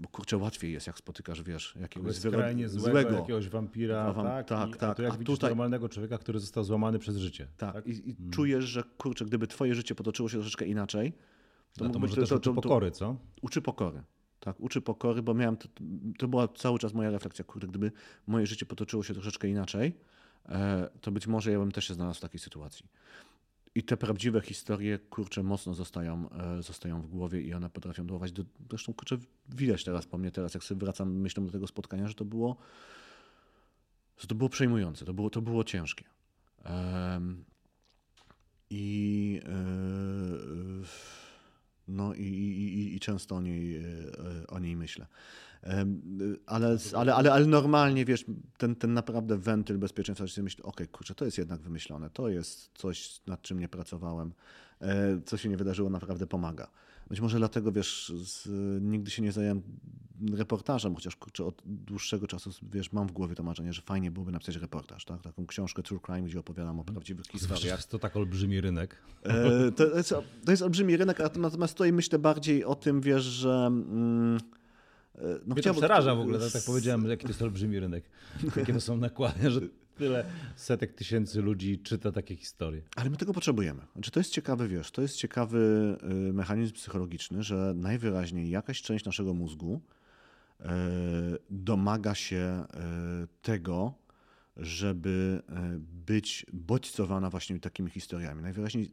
[0.00, 4.48] bo kurczę, łatwiej jest, jak spotykasz, wiesz, jakiegoś skrajnie złego, złego, jakiegoś wampira, wam, tak,
[4.48, 4.90] tak, I, tak.
[4.90, 5.50] A to jak a widzisz tutaj...
[5.50, 7.48] normalnego człowieka, który został złamany przez życie.
[7.56, 7.86] Tak, tak?
[7.86, 8.30] i, i hmm.
[8.30, 11.12] czujesz, że kurczę, gdyby twoje życie potoczyło się troszeczkę inaczej,
[11.78, 13.16] to, no to może to, też to, uczy pokory, co?
[13.42, 14.02] Uczy pokory.
[14.40, 15.68] Tak, uczy pokory, bo miałem, to,
[16.18, 17.92] to była cały czas moja refleksja, kurde, gdyby
[18.26, 19.96] moje życie potoczyło się troszeczkę inaczej,
[21.00, 22.86] to być może ja bym też się znalazł w takiej sytuacji.
[23.74, 28.32] I te prawdziwe historie, kurczę, mocno zostają, e, zostają w głowie i one potrafią dołować.
[28.32, 29.16] Do, zresztą, kurczę,
[29.48, 32.56] widać teraz po mnie, teraz jak sobie wracam myślą do tego spotkania, że to było,
[34.18, 36.04] że to było przejmujące, to było, to było ciężkie.
[38.70, 40.86] I yy,
[41.88, 43.84] no i, i, i, często o niej,
[44.48, 45.06] o niej myślę.
[46.46, 48.24] Ale, ale, ale, ale normalnie, wiesz,
[48.58, 52.28] ten, ten naprawdę wentyl bezpieczeństwa, że myślę, okej, okay, kurczę, to jest jednak wymyślone, to
[52.28, 54.32] jest coś, nad czym nie pracowałem,
[54.80, 56.68] e, co się nie wydarzyło, naprawdę pomaga.
[57.08, 58.48] Być może dlatego, wiesz, z,
[58.82, 59.62] nigdy się nie zająłem
[60.32, 64.32] reportażem, chociaż kurczę, od dłuższego czasu, wiesz, mam w głowie to marzenie, że fajnie byłoby
[64.32, 65.22] napisać reportaż, tak?
[65.22, 66.94] Taką książkę True Crime, gdzie opowiadam o mhm.
[66.94, 67.78] prawdziwych historiach.
[67.78, 68.96] Jest to tak olbrzymi rynek.
[69.22, 73.66] E, to, jest, to jest olbrzymi rynek, natomiast tutaj myślę bardziej o tym, wiesz, że...
[73.66, 74.38] Mm,
[75.46, 78.04] no Mnie to przeraża w ogóle, tak, tak powiedziałem, jaki to jest olbrzymi rynek.
[78.56, 79.60] Jakie to są nakłady, że
[79.94, 80.24] tyle
[80.56, 82.82] setek tysięcy ludzi czyta takie historie.
[82.96, 83.80] Ale my tego potrzebujemy.
[83.92, 85.58] Znaczy, to jest ciekawy, wiesz, to jest ciekawy
[86.28, 89.80] y, mechanizm psychologiczny, że najwyraźniej jakaś część naszego mózgu
[90.60, 90.64] y,
[91.50, 92.64] domaga się
[93.24, 93.94] y, tego,
[94.56, 95.42] żeby
[96.04, 98.42] być bodźcowana właśnie takimi historiami.
[98.42, 98.90] Najwyraźniej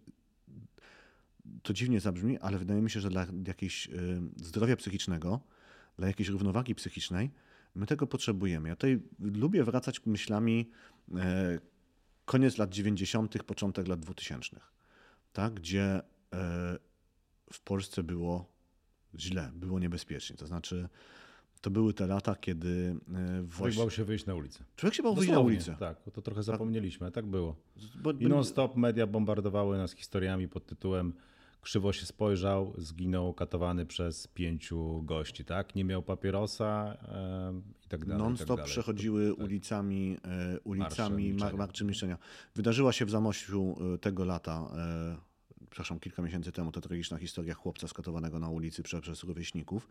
[1.63, 3.89] to dziwnie zabrzmi, ale wydaje mi się, że dla jakiegoś
[4.35, 5.39] zdrowia psychicznego
[6.01, 7.31] dla jakiejś równowagi psychicznej,
[7.75, 8.69] my tego potrzebujemy.
[8.69, 10.69] Ja tutaj lubię wracać myślami
[11.15, 11.59] e,
[12.25, 14.59] koniec lat 90., początek lat 2000,
[15.33, 15.53] tak?
[15.53, 16.01] gdzie e,
[17.53, 18.51] w Polsce było
[19.15, 20.35] źle, było niebezpiecznie.
[20.35, 20.89] To znaczy,
[21.61, 23.57] to były te lata, kiedy e, właśnie...
[23.57, 24.63] Człowiek bał się wyjść na ulicę.
[24.75, 25.75] Człowiek się bał wyjść na ulicę.
[25.79, 27.55] Tak, to trochę zapomnieliśmy, tak, było.
[28.19, 31.13] I non-stop media bombardowały nas historiami pod tytułem
[31.61, 35.75] krzywo się spojrzał, zginął katowany przez pięciu gości, tak?
[35.75, 36.97] Nie miał papierosa
[37.85, 38.23] i tak dalej.
[38.23, 39.45] Non-stop tak przechodziły to, tak.
[39.45, 42.17] ulicami, e, ulicami marsze, marczy milczenia.
[42.55, 45.30] Wydarzyła się w Zamościu e, tego lata, e,
[45.69, 49.87] przepraszam, kilka miesięcy temu, to tragiczna historia chłopca skatowanego na ulicy przez, przez rówieśników.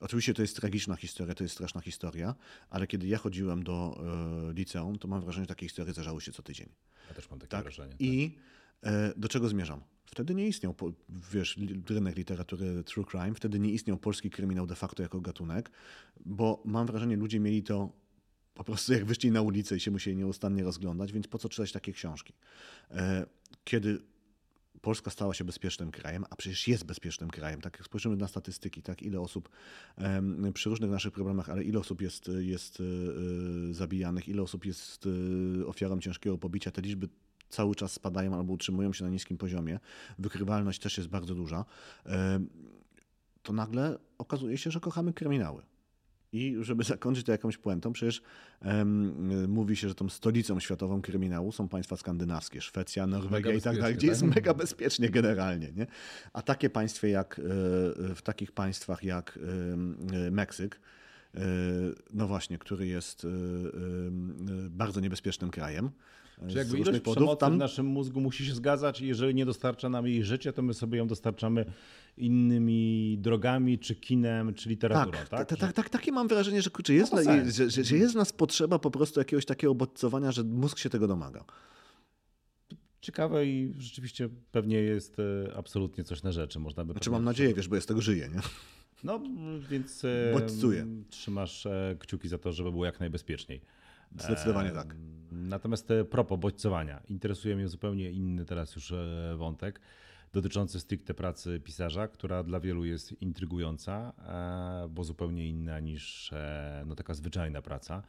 [0.00, 2.34] Oczywiście to jest tragiczna historia, to jest straszna historia,
[2.70, 4.00] ale kiedy ja chodziłem do
[4.50, 6.68] e, liceum, to mam wrażenie, że takie historie zdarzały się co tydzień.
[7.08, 7.62] Ja też mam takie tak?
[7.62, 7.94] wrażenie.
[7.98, 8.36] I
[8.82, 9.80] e, do czego zmierzam?
[10.06, 10.74] Wtedy nie istniał,
[11.32, 15.70] wiesz, rynek literatury true crime, wtedy nie istniał polski kryminał de facto jako gatunek,
[16.20, 17.92] bo mam wrażenie, ludzie mieli to
[18.54, 21.72] po prostu jak wyszli na ulicę i się musieli nieustannie rozglądać, więc po co czytać
[21.72, 22.32] takie książki?
[22.90, 23.26] E,
[23.64, 23.98] kiedy
[24.82, 28.82] Polska stała się bezpiecznym krajem, a przecież jest bezpiecznym krajem, tak jak spojrzymy na statystyki,
[28.82, 29.48] tak ile osób
[30.54, 32.78] przy różnych naszych problemach, ale ile osób jest, jest
[33.70, 35.08] e, zabijanych, ile osób jest
[35.60, 37.08] e, ofiarą ciężkiego pobicia, te liczby
[37.48, 39.78] cały czas spadają albo utrzymują się na niskim poziomie,
[40.18, 41.64] wykrywalność też jest bardzo duża,
[43.42, 45.62] to nagle okazuje się, że kochamy kryminały.
[46.32, 48.22] I żeby zakończyć to jakąś puentą, przecież
[48.64, 53.76] um, mówi się, że tą stolicą światową kryminału są państwa skandynawskie, Szwecja, Norwegia i tak
[53.76, 54.34] dalej, gdzie jest tak?
[54.34, 55.72] mega bezpiecznie generalnie.
[55.72, 55.86] Nie?
[56.32, 57.42] A takie państwa jak, e,
[58.14, 59.38] w takich państwach jak
[60.30, 60.80] Meksyk,
[62.10, 63.26] no właśnie, który jest
[64.70, 65.90] bardzo niebezpiecznym krajem,
[66.48, 67.54] czy jakby ilość przemocy tam...
[67.54, 70.74] w naszym mózgu musi się zgadzać i jeżeli nie dostarcza nam jej życia, to my
[70.74, 71.64] sobie ją dostarczamy
[72.16, 75.28] innymi drogami, czy kinem, czy literaturą, tak?
[75.28, 77.96] Tak, tak, tak, tak takie mam wrażenie, że, kurczę, jest, no na, że, że, że
[77.96, 81.44] jest w nas potrzeba po prostu jakiegoś takiego bodźcowania, że mózg się tego domaga.
[83.00, 86.58] Ciekawe i rzeczywiście pewnie jest e, absolutnie coś na rzeczy.
[86.58, 88.40] Można by znaczy mam nadzieję, wiesz, bo ja z tego żyję, nie?
[89.04, 89.20] No,
[89.70, 90.86] więc e, Bodźcuję.
[91.10, 93.60] trzymasz e, kciuki za to, żeby było jak najbezpieczniej.
[94.16, 94.96] Zdecydowanie tak.
[95.32, 99.80] Natomiast propos bodźcowania, interesuje mnie zupełnie inny teraz już e, wątek
[100.32, 106.84] dotyczący stricte pracy pisarza, która dla wielu jest intrygująca, e, bo zupełnie inna niż e,
[106.86, 108.02] no, taka zwyczajna praca.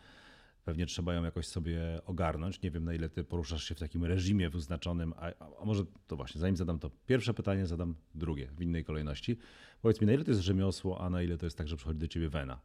[0.65, 2.61] Pewnie trzeba ją jakoś sobie ogarnąć.
[2.61, 5.31] Nie wiem, na ile ty poruszasz się w takim reżimie wyznaczonym, a,
[5.61, 9.37] a może to właśnie, zanim zadam to pierwsze pytanie, zadam drugie w innej kolejności.
[9.81, 11.99] Powiedz mi, na ile to jest rzemiosło, a na ile to jest tak, że przychodzi
[11.99, 12.59] do ciebie wena?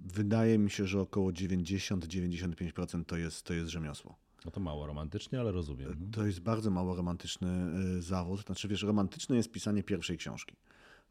[0.00, 4.16] Wydaje mi się, że około 90-95% to jest, to jest rzemiosło.
[4.44, 6.10] No to mało romantycznie, ale rozumiem.
[6.12, 7.48] To jest bardzo mało romantyczny
[8.02, 8.46] zawód.
[8.46, 10.56] Znaczy, wiesz, romantyczne jest pisanie pierwszej książki.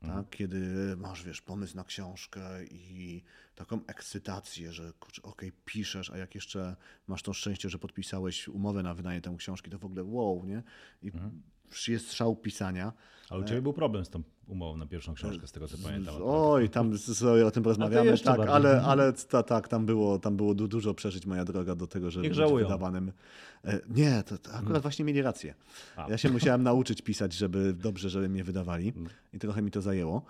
[0.01, 0.23] Mhm.
[0.23, 0.35] Tak?
[0.35, 0.59] Kiedy
[0.97, 3.23] masz, wiesz, pomysł na książkę i
[3.55, 6.75] taką ekscytację, że okej, okay, piszesz, a jak jeszcze
[7.07, 10.63] masz to szczęście, że podpisałeś umowę na wydanie tę książki, to w ogóle wow, nie?
[11.01, 11.41] I mhm.
[11.87, 12.93] Jest szał pisania.
[13.29, 16.15] Ale u Ciebie był problem z tą umową na pierwszą książkę, z tego co pamiętam.
[16.23, 20.53] Oj, tam sobie o tym porozmawiamy, tak, ale, ale ta, tak, tam było, tam było
[20.53, 23.11] dużo przeżyć, moja droga, do tego, żeby być wydawanym.
[23.63, 24.81] E, nie, to, to akurat hmm.
[24.81, 25.55] właśnie mieli rację.
[25.95, 26.09] A.
[26.09, 29.11] Ja się musiałem nauczyć pisać, żeby dobrze, żeby mnie wydawali hmm.
[29.33, 30.25] i trochę mi to zajęło.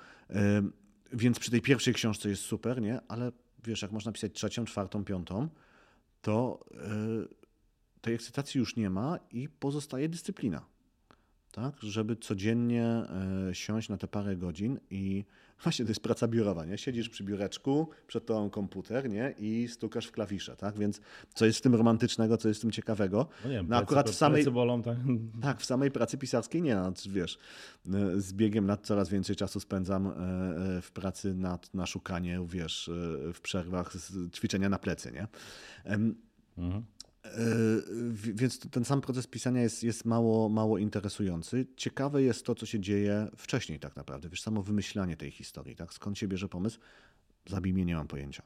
[1.13, 3.00] Więc przy tej pierwszej książce jest super, nie?
[3.08, 3.32] Ale
[3.63, 5.50] wiesz, jak można pisać trzecią, czwartą, piątą,
[6.21, 10.65] to e, tej ekscytacji już nie ma i pozostaje dyscyplina
[11.56, 11.76] tak?
[11.82, 15.26] żeby codziennie e, siąść na te parę godzin i
[15.63, 16.78] właśnie to jest praca biurowa, nie?
[16.78, 19.34] Siedzisz przy biureczku, przed tobą komputer, nie?
[19.39, 20.80] I stukasz w klawisze, tak?
[20.80, 21.02] Więc
[21.34, 23.28] co jest w tym romantycznego, co jest w tym ciekawego?
[23.44, 24.98] No nie wiem, no akurat w samej bolą, tak?
[25.41, 27.38] tak, w samej pracy pisarskiej nie, no, wiesz,
[27.94, 30.12] e, z biegiem lat coraz więcej czasu spędzam e,
[30.82, 32.89] w pracy nad, na szukanie, wiesz,
[33.34, 33.94] w przerwach
[34.34, 35.28] ćwiczenia na plecy, nie?
[36.58, 36.86] Mhm.
[38.13, 41.65] Więc ten sam proces pisania jest, jest mało, mało interesujący.
[41.77, 44.29] Ciekawe jest to, co się dzieje wcześniej tak naprawdę.
[44.29, 45.93] Wiesz, samo wymyślanie tej historii, tak?
[45.93, 46.79] Skąd się bierze pomysł?
[47.45, 48.43] Zabij mnie, nie mam pojęcia.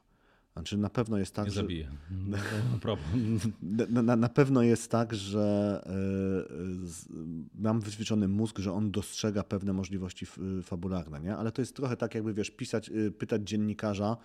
[0.52, 1.60] Znaczy na pewno jest tak, nie że...
[1.60, 1.90] zabiję.
[3.62, 7.12] Na, na, na, pewno jest tak, że y,
[7.54, 10.26] mam wyćwiczony mózg, że on dostrzega pewne możliwości
[10.62, 11.36] fabularne, nie?
[11.36, 14.16] Ale to jest trochę tak, jakby wiesz, pisać, y, pytać dziennikarza,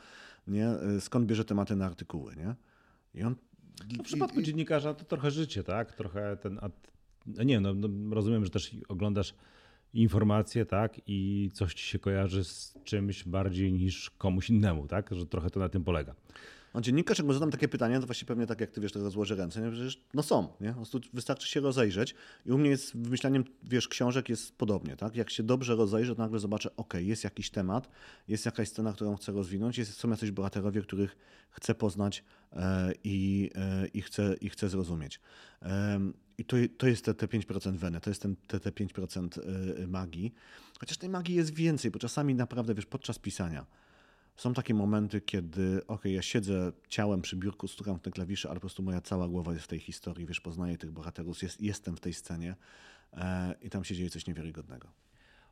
[0.48, 0.70] nie?
[1.00, 2.56] skąd bierze tematy na artykuły, nie?
[3.14, 3.55] I on no
[4.00, 5.96] w przypadku dziennikarza to trochę życie, tak?
[5.96, 6.60] Trochę ten.
[7.26, 9.34] No nie, no, no, rozumiem, że też oglądasz
[9.94, 11.02] informacje, tak?
[11.08, 15.10] I coś ci się kojarzy z czymś bardziej niż komuś innemu, tak?
[15.12, 16.16] Że trochę to na tym polega.
[16.76, 19.00] On dziennikarz, jak mu zadam takie pytanie, to właśnie pewnie tak jak ty wiesz, to
[19.00, 19.72] rozłoży ręce, nie?
[19.72, 20.70] Przecież, no są, nie?
[20.70, 25.16] Po prostu wystarczy się rozejrzeć i u mnie jest wymyślaniem, wiesz, książek jest podobnie, tak?
[25.16, 27.90] Jak się dobrze rozejrzę, to nagle zobaczę, ok, jest jakiś temat,
[28.28, 31.18] jest jakaś scena, którą chcę rozwinąć, jest, są jacyś bohaterowie, których
[31.50, 32.24] chcę poznać
[33.04, 35.20] i, e, i, chcę, i chcę zrozumieć.
[36.38, 39.40] I to, to jest te, te 5% weny, to jest ten, te, te 5%
[39.84, 40.34] e, magii.
[40.80, 43.66] Chociaż tej magii jest więcej, bo czasami naprawdę, wiesz, podczas pisania,
[44.36, 48.56] są takie momenty, kiedy ok, ja siedzę ciałem przy biurku, stukam w te klawisze, ale
[48.56, 51.98] po prostu moja cała głowa jest w tej historii, wiesz, poznaję tych bohaterów, jest, jestem
[51.98, 52.56] w tej scenie
[53.14, 54.88] e, i tam się dzieje coś niewiarygodnego.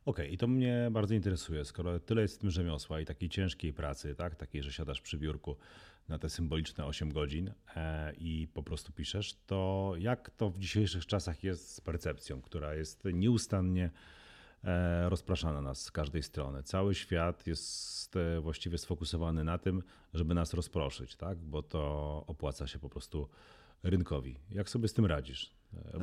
[0.04, 3.28] Okej, okay, i to mnie bardzo interesuje, skoro tyle jest w tym rzemiosła i takiej
[3.28, 5.56] ciężkiej pracy, tak, takiej, że siadasz przy biurku
[6.08, 11.06] na te symboliczne 8 godzin e, i po prostu piszesz, to jak to w dzisiejszych
[11.06, 13.90] czasach jest z percepcją, która jest nieustannie
[14.64, 16.62] E, rozpraszana nas z każdej strony.
[16.62, 19.82] Cały świat jest e, właściwie sfokusowany na tym,
[20.14, 21.38] żeby nas rozproszyć, tak?
[21.38, 23.28] bo to opłaca się po prostu
[23.82, 24.36] rynkowi.
[24.50, 25.52] Jak sobie z tym radzisz?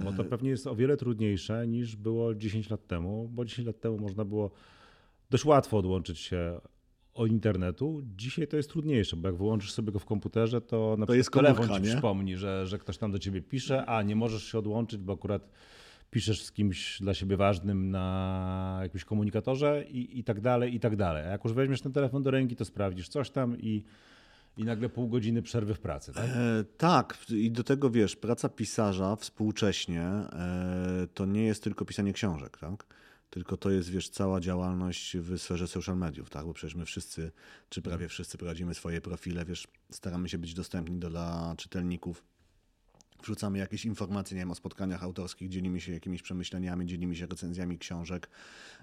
[0.03, 3.79] Bo to pewnie jest o wiele trudniejsze niż było 10 lat temu, bo 10 lat
[3.79, 4.51] temu można było
[5.29, 6.61] dość łatwo odłączyć się
[7.13, 8.01] od internetu.
[8.17, 11.45] Dzisiaj to jest trudniejsze, bo jak wyłączysz sobie go w komputerze, to na to przykład
[11.45, 14.99] telefon ci przypomni, że, że ktoś tam do ciebie pisze, a nie możesz się odłączyć,
[14.99, 15.49] bo akurat
[16.11, 20.95] piszesz z kimś dla siebie ważnym na jakimś komunikatorze i, i tak dalej, i tak
[20.95, 21.25] dalej.
[21.25, 23.83] A jak już weźmiesz ten telefon do ręki, to sprawdzisz coś tam i,
[24.57, 26.25] i nagle pół godziny przerwy w pracy, tak?
[26.25, 32.13] E, tak, i do tego wiesz, praca pisarza współcześnie e, to nie jest tylko pisanie
[32.13, 32.85] książek, tak?
[33.29, 36.45] Tylko to jest, wiesz, cała działalność w sferze social mediów, tak?
[36.45, 37.31] Bo przecież my wszyscy,
[37.69, 42.23] czy prawie wszyscy prowadzimy swoje profile, wiesz, staramy się być dostępni dla czytelników
[43.23, 47.77] wrzucamy jakieś informacje, nie wiem, o spotkaniach autorskich, dzielimy się jakimiś przemyśleniami, dzielimy się recenzjami
[47.77, 48.29] książek.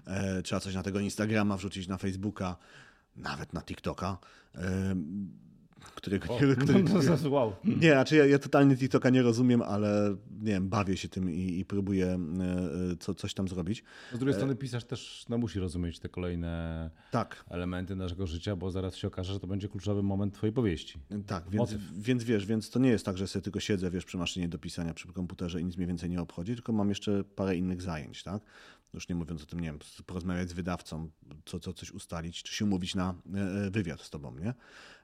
[0.05, 2.57] E, trzeba coś na tego Instagrama wrzucić, na Facebooka,
[3.15, 4.17] nawet na TikToka.
[6.15, 7.55] E, którego o, nie, który, no, no, wow.
[7.63, 11.59] Nie, znaczy ja, ja totalnie TikToka nie rozumiem, ale nie wiem, bawię się tym i,
[11.59, 13.83] i próbuję e, co, coś tam zrobić.
[14.13, 17.45] Z drugiej strony pisarz też no, musi rozumieć te kolejne tak.
[17.49, 20.99] elementy naszego życia, bo zaraz się okaże, że to będzie kluczowy moment twojej powieści.
[21.27, 24.17] Tak, więc, więc wiesz, więc to nie jest tak, że sobie tylko siedzę, wiesz, przy
[24.17, 27.55] maszynie do pisania, przy komputerze i nic mnie więcej nie obchodzi, tylko mam jeszcze parę
[27.55, 28.41] innych zajęć, tak?
[28.93, 31.09] Już nie mówiąc o tym, nie wiem, porozmawiać z wydawcą,
[31.45, 34.53] co, co coś ustalić, czy się umówić na e, e, wywiad z tobą, nie?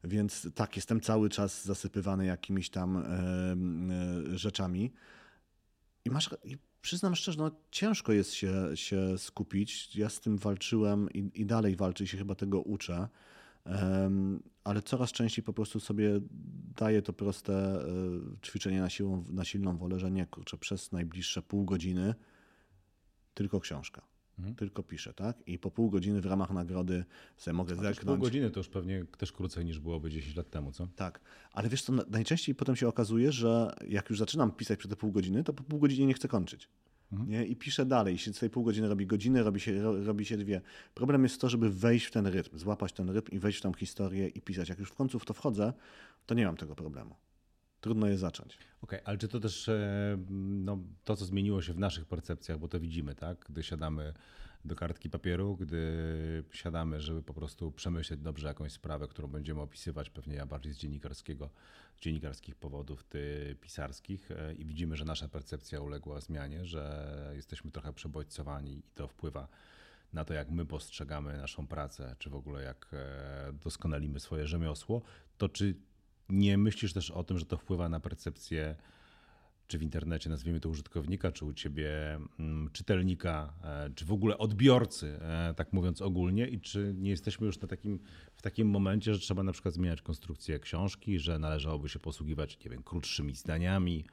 [0.03, 4.93] Więc tak, jestem cały czas zasypywany jakimiś tam e, rzeczami
[6.05, 9.95] i masz, i przyznam szczerze, no ciężko jest się, się skupić.
[9.95, 13.07] Ja z tym walczyłem i, i dalej walczę i się chyba tego uczę,
[14.63, 16.19] ale coraz częściej po prostu sobie
[16.75, 17.85] daję to proste
[18.43, 22.15] ćwiczenie na, siłą, na silną wolę, że nie, kurczę, przez najbliższe pół godziny
[23.35, 24.01] tylko książka.
[24.39, 24.55] Mhm.
[24.55, 25.47] Tylko piszę, tak?
[25.47, 27.05] I po pół godziny w ramach nagrody
[27.37, 28.17] sobie mogę zerknąć.
[28.17, 30.87] Pół godziny to już pewnie też krócej niż byłoby 10 lat temu, co?
[30.95, 31.19] Tak,
[31.51, 35.11] ale wiesz co, najczęściej potem się okazuje, że jak już zaczynam pisać przez te pół
[35.11, 36.69] godziny, to po pół godzinie nie chcę kończyć.
[37.11, 37.29] Mhm.
[37.29, 37.45] Nie?
[37.45, 38.15] I piszę dalej.
[38.15, 40.61] I się z tej pół godziny robi godzinę, robi się, robi się dwie.
[40.93, 43.73] Problem jest to, żeby wejść w ten rytm, złapać ten rytm i wejść w tą
[43.73, 44.69] historię i pisać.
[44.69, 45.73] Jak już w końcu w to wchodzę,
[46.25, 47.15] to nie mam tego problemu
[47.85, 48.53] trudno je zacząć.
[48.55, 52.59] Okej, okay, ale czy to też e, no, to, co zmieniło się w naszych percepcjach,
[52.59, 53.45] bo to widzimy, tak?
[53.49, 54.13] Gdy siadamy
[54.65, 55.83] do kartki papieru, gdy
[56.51, 60.77] siadamy, żeby po prostu przemyśleć dobrze jakąś sprawę, którą będziemy opisywać, pewnie ja bardziej z
[60.77, 61.49] dziennikarskiego,
[62.01, 67.93] dziennikarskich powodów, ty pisarskich e, i widzimy, że nasza percepcja uległa zmianie, że jesteśmy trochę
[67.93, 69.47] przebodźcowani i to wpływa
[70.13, 75.01] na to, jak my postrzegamy naszą pracę, czy w ogóle jak e, doskonalimy swoje rzemiosło,
[75.37, 75.75] to czy
[76.29, 78.75] nie myślisz też o tym, że to wpływa na percepcję,
[79.67, 84.37] czy w internecie, nazwijmy to użytkownika, czy u ciebie mm, czytelnika, e, czy w ogóle
[84.37, 87.99] odbiorcy, e, tak mówiąc ogólnie, i czy nie jesteśmy już na takim,
[88.35, 92.71] w takim momencie, że trzeba na przykład zmieniać konstrukcję książki, że należałoby się posługiwać, nie
[92.71, 94.05] wiem, krótszymi zdaniami,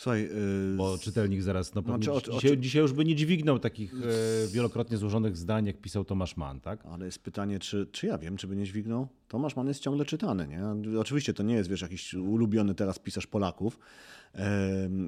[0.00, 3.58] Słuchaj, yy, bo czytelnik zaraz, no znaczy, o, dzisiaj, o, dzisiaj, już by nie dźwignął
[3.58, 6.86] takich e, wielokrotnie złożonych zdań, jak pisał Tomasz Mann, tak?
[6.86, 9.08] Ale jest pytanie, czy, czy ja wiem, czy by nie dźwignął?
[9.28, 10.98] Tomasz Mann jest ciągle czytany, nie?
[10.98, 13.78] Oczywiście to nie jest, wiesz, jakiś ulubiony teraz pisarz Polaków,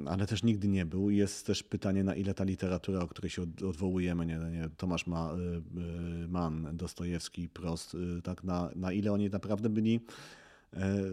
[0.07, 1.11] ale też nigdy nie był.
[1.11, 5.31] Jest też pytanie, na ile ta literatura, o której się odwołujemy, nie, nie Tomasz Ma,
[5.31, 5.37] e,
[6.25, 10.01] e, Mann, Dostojewski, Prost, tak, na, na ile oni naprawdę byli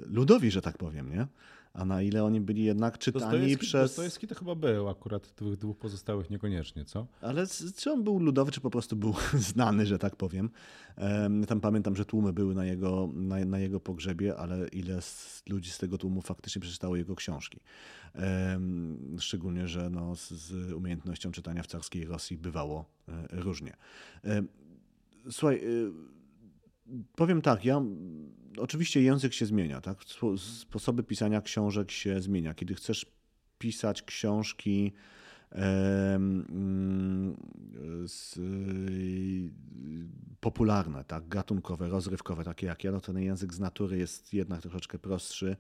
[0.05, 1.27] ludowi, że tak powiem, nie?
[1.73, 3.81] A na ile oni byli jednak czytani przez...
[3.81, 7.07] Dostojewski to chyba był akurat, tych dwóch pozostałych niekoniecznie, co?
[7.21, 9.13] Ale czy on był ludowy, czy po prostu był
[9.53, 10.49] znany, że tak powiem.
[11.47, 15.71] Tam pamiętam, że tłumy były na jego, na, na jego pogrzebie, ale ile z ludzi
[15.71, 17.59] z tego tłumu faktycznie przeczytało jego książki.
[19.19, 23.77] Szczególnie, że no, z umiejętnością czytania w carskiej Rosji bywało e, różnie.
[25.31, 25.91] Słuchaj, y,
[27.15, 27.81] powiem tak, ja
[28.59, 29.97] oczywiście język się zmienia, tak?
[30.37, 32.53] Sposoby pisania książek się zmienia.
[32.53, 33.05] Kiedy chcesz
[33.57, 34.93] pisać książki
[35.51, 37.35] mm,
[40.39, 44.99] popularne, tak, gatunkowe, rozrywkowe, takie jak ja, no ten język z natury jest jednak troszeczkę
[44.99, 45.57] prostszy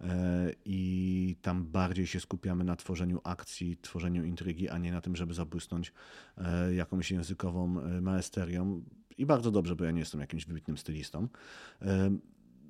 [0.00, 5.16] e, i tam bardziej się skupiamy na tworzeniu akcji, tworzeniu intrygi, a nie na tym,
[5.16, 5.92] żeby zabłysnąć
[6.38, 8.84] e, jakąś językową e, maesterią.
[9.18, 11.28] I bardzo dobrze, bo ja nie jestem jakimś wybitnym stylistą.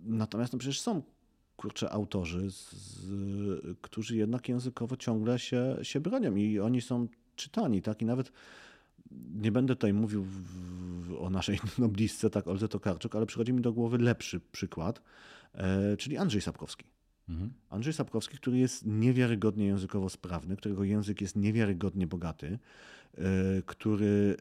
[0.03, 1.03] Natomiast no przecież są
[1.57, 8.03] kurczę autorzy, z, którzy jednak językowo ciągle się, się bronią i oni są czytani, tak?
[8.03, 8.33] I nawet
[9.35, 13.73] nie będę tutaj mówił w, o naszej noblistce, tak, Olze Tokarczuk, ale przychodzi mi do
[13.73, 15.03] głowy lepszy przykład,
[15.55, 16.85] e, czyli Andrzej Sapkowski.
[17.29, 17.53] Mhm.
[17.71, 22.59] Andrzej Sapkowski, który jest niewiarygodnie językowo sprawny, którego język jest niewiarygodnie bogaty,
[23.67, 24.37] który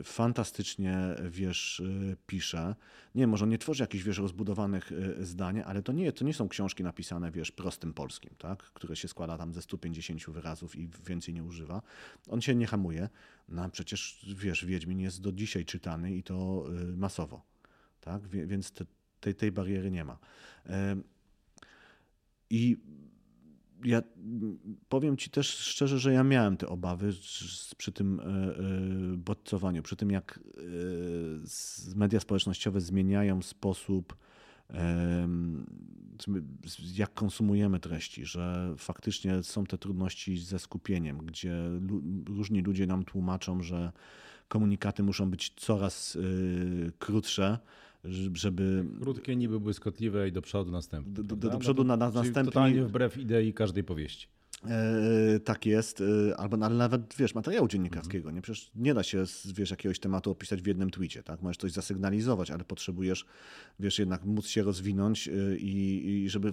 [0.00, 0.98] e, fantastycznie,
[1.30, 1.82] wiesz,
[2.26, 2.74] pisze.
[3.14, 6.82] Nie, może nie tworzy jakichś, wiesz, rozbudowanych zdań, ale to nie, to nie są książki
[6.82, 8.62] napisane, wiesz, prostym polskim, tak?
[8.62, 11.82] które się składa tam ze 150 wyrazów i więcej nie używa.
[12.28, 13.08] On się nie hamuje.
[13.48, 16.64] No przecież, wiesz, Wiedźmin jest do dzisiaj czytany i to
[16.96, 17.42] masowo,
[18.00, 18.28] tak?
[18.28, 18.84] Więc te,
[19.20, 20.18] tej, tej bariery nie ma.
[22.50, 22.76] I
[23.84, 24.02] ja
[24.88, 27.12] powiem Ci też szczerze, że ja miałem te obawy
[27.76, 30.40] przy tym e, e, bodźcowaniu, przy tym jak
[31.92, 34.16] e, media społecznościowe zmieniają sposób,
[36.94, 41.54] jak konsumujemy treści, że faktycznie są te trudności ze skupieniem, gdzie
[42.26, 43.92] różni ludzie nam tłumaczą, że
[44.48, 46.18] komunikaty muszą być coraz
[46.98, 47.58] krótsze
[48.34, 48.84] żeby...
[49.00, 51.12] Krótkie, niby błyskotliwe i do przodu następne.
[51.12, 52.44] Do, do, do przodu na, na następnie.
[52.44, 54.28] Totalnie wbrew idei każdej powieści.
[54.64, 58.30] E, tak jest, e, albo ale nawet wiesz, materiału dziennikarskiego.
[58.30, 58.42] Nie?
[58.42, 61.22] Przecież nie da się wiesz, jakiegoś tematu opisać w jednym twicie.
[61.22, 61.42] Tak?
[61.42, 63.26] Możesz coś zasygnalizować, ale potrzebujesz
[63.80, 66.52] wiesz, jednak móc się rozwinąć e, i, i żeby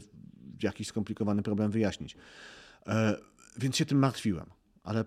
[0.64, 2.16] jakiś skomplikowany problem wyjaśnić.
[3.58, 4.46] Więc się tym martwiłem.
[4.84, 5.06] Ale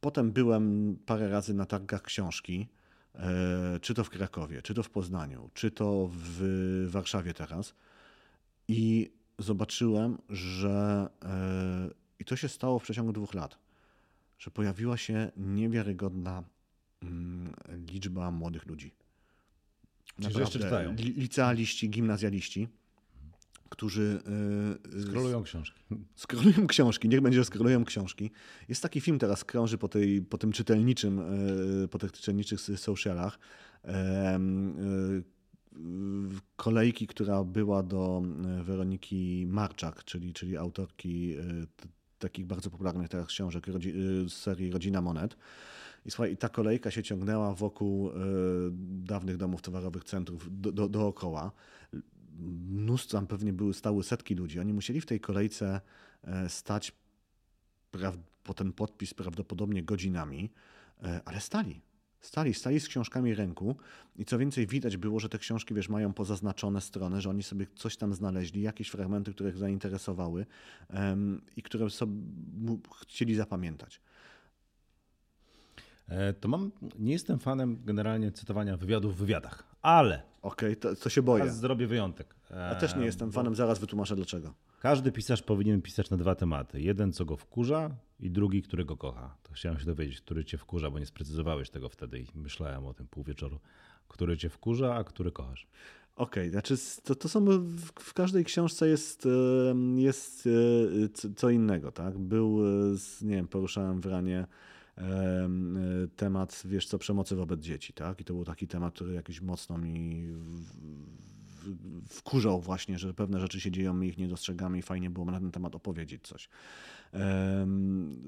[0.00, 2.68] potem byłem parę razy na targach książki
[3.80, 7.74] czy to w Krakowie, czy to w Poznaniu, czy to w Warszawie teraz.
[8.68, 13.58] I zobaczyłem, że e, i to się stało w przeciągu dwóch lat,
[14.38, 16.42] że pojawiła się niewiarygodna
[17.02, 17.54] mm,
[17.92, 18.94] liczba młodych ludzi.
[20.18, 20.94] Naprawdę, jeszcze czytają.
[20.94, 22.68] Licealiści, gimnazjaliści
[23.70, 24.22] którzy...
[24.96, 25.80] E, skrolują książki.
[26.14, 28.30] Skrolują książki, niech będzie, że skrolują książki.
[28.68, 31.20] Jest taki film teraz, krąży po, tej, po tym czytelniczym,
[31.84, 33.38] e, po tych czytelniczych socialach.
[33.84, 34.40] E,
[36.56, 38.22] kolejki, która była do
[38.62, 41.36] Weroniki Marczak, czyli, czyli autorki
[42.18, 43.66] takich bardzo popularnych teraz książek
[44.26, 45.36] z serii Rodzina Monet.
[46.06, 48.10] I, słuchaj, i ta kolejka się ciągnęła wokół
[48.80, 51.52] dawnych domów towarowych, centrów do, do, dookoła.
[52.40, 54.60] Mnóstwo, tam pewnie były stały setki ludzi.
[54.60, 55.80] Oni musieli w tej kolejce
[56.48, 56.92] stać
[58.42, 60.50] po ten podpis prawdopodobnie godzinami,
[61.24, 61.80] ale stali.
[62.20, 63.76] Stali, stali z książkami ręku
[64.16, 67.66] i co więcej widać było, że te książki, wiesz, mają pozaznaczone strony, że oni sobie
[67.74, 70.46] coś tam znaleźli, jakieś fragmenty, które ich zainteresowały
[70.94, 72.12] um, i które sobie
[73.00, 74.00] chcieli zapamiętać.
[76.10, 80.22] E, to mam, nie jestem fanem generalnie cytowania wywiadów w wywiadach, ale.
[80.42, 81.50] Okej, okay, to, to, się boję.
[81.50, 82.34] Zrobię wyjątek.
[82.50, 84.54] Ja też nie jestem fanem, zaraz wytłumaczę dlaczego.
[84.80, 86.80] Każdy pisarz powinien pisać na dwa tematy.
[86.80, 87.90] Jeden, co go wkurza,
[88.20, 89.36] i drugi, którego kocha.
[89.42, 92.94] To chciałem się dowiedzieć, który cię wkurza, bo nie sprecyzowałeś tego wtedy i myślałem o
[92.94, 93.60] tym pół wieczoru.
[94.08, 95.66] Który cię wkurza, a który kochasz.
[96.16, 97.44] Okej, okay, znaczy to, to są
[97.98, 99.28] w każdej książce jest,
[99.96, 100.48] jest
[101.26, 102.18] e, co innego, tak?
[102.18, 104.46] Był, e, nie wiem, poruszałem w ranie e,
[106.16, 108.20] temat, wiesz co, przemocy wobec dzieci, tak?
[108.20, 110.26] I to był taki temat, który jakiś mocno mi
[112.08, 115.40] wkurzał właśnie, że pewne rzeczy się dzieją, my ich nie dostrzegamy i fajnie było na
[115.40, 116.48] ten temat opowiedzieć coś.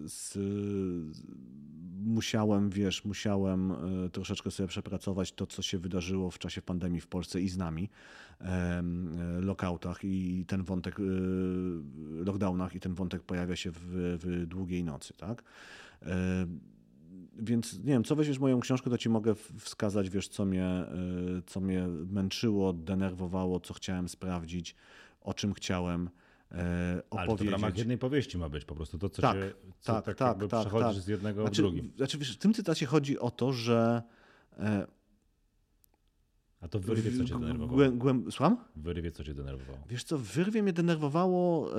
[0.07, 0.39] Z,
[2.05, 7.07] musiałem, wiesz, musiałem e, troszeczkę sobie przepracować to, co się wydarzyło w czasie pandemii w
[7.07, 7.91] Polsce i z nami,
[8.41, 8.83] e,
[9.41, 11.03] lockoutach i ten wątek, e,
[12.25, 13.81] lockdownach i ten wątek pojawia się w,
[14.23, 15.43] w długiej nocy, tak?
[17.39, 20.85] Więc nie wiem, co weźmiesz moją książkę, to ci mogę wskazać, wiesz, co mnie,
[21.47, 24.75] co mnie męczyło, denerwowało, co chciałem sprawdzić,
[25.21, 26.11] o czym chciałem
[26.53, 27.29] e, opowiedzieć.
[27.29, 29.37] Ale to w ramach jednej powieści ma być po prostu to, co tak,
[29.81, 31.05] co tak, tak, tak, tak, przechodzisz tak.
[31.05, 31.93] z jednego znaczy, w drugim.
[31.97, 34.03] Znaczy, wiesz, w tym cytacie chodzi o to, że
[34.59, 34.87] e,
[36.63, 37.69] a to w wyrwie co cię denerwowało?
[37.69, 38.57] Głę, głę, słucham?
[38.77, 39.79] W wyrwie co cię denerwowało?
[39.89, 41.71] Wiesz co, w wyrwie mnie denerwowało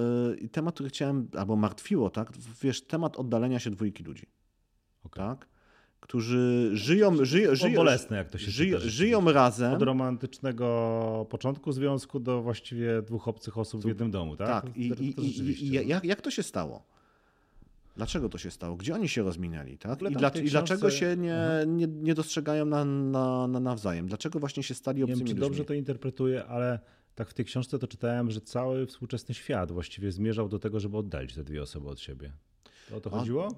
[0.42, 2.32] i temat, który chciałem, albo martwiło, tak?
[2.62, 4.26] Wiesz, temat oddalenia się dwójki ludzi.
[5.04, 5.26] Okay.
[5.26, 5.54] Tak?
[6.00, 9.74] którzy żyją, żyją, żyją, bolesne, jak to się żyją, żyją razem.
[9.74, 14.48] Od romantycznego początku związku do właściwie dwóch obcych osób w jednym domu, tak?
[14.48, 16.84] Tak, i, i, i, i jak, jak to się stało?
[17.96, 18.76] Dlaczego to się stało?
[18.76, 19.78] Gdzie oni się rozminęli?
[19.78, 20.02] Tak?
[20.02, 21.38] I, dla, I, dlaczego się nie,
[21.68, 24.08] nie, nie dostrzegają na, na, na nawzajem?
[24.08, 26.80] Dlaczego właśnie się stali obcymi nie wiem, czy dobrze to interpretuję, ale
[27.16, 30.98] tak w tej książce to czytałem, że cały współczesny świat właściwie zmierzał do tego, żeby
[30.98, 32.32] oddalić te dwie osoby od siebie.
[32.98, 33.50] O to chodziło?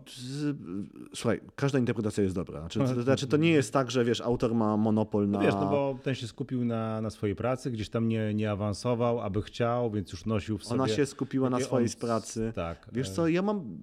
[1.14, 2.60] słuchaj, każda interpretacja jest dobra.
[2.60, 5.38] Znaczy, to, znaczy, to nie jest tak, że wiesz, autor ma monopol na.
[5.38, 8.52] No wiesz, no bo ten się skupił na, na swojej pracy, gdzieś tam nie, nie
[8.52, 10.82] awansował, aby chciał, więc już nosił w sobie.
[10.82, 12.00] Ona się skupiła na swojej on...
[12.00, 12.52] pracy.
[12.56, 12.90] Tak.
[12.94, 13.78] Wiesz co, ja mam.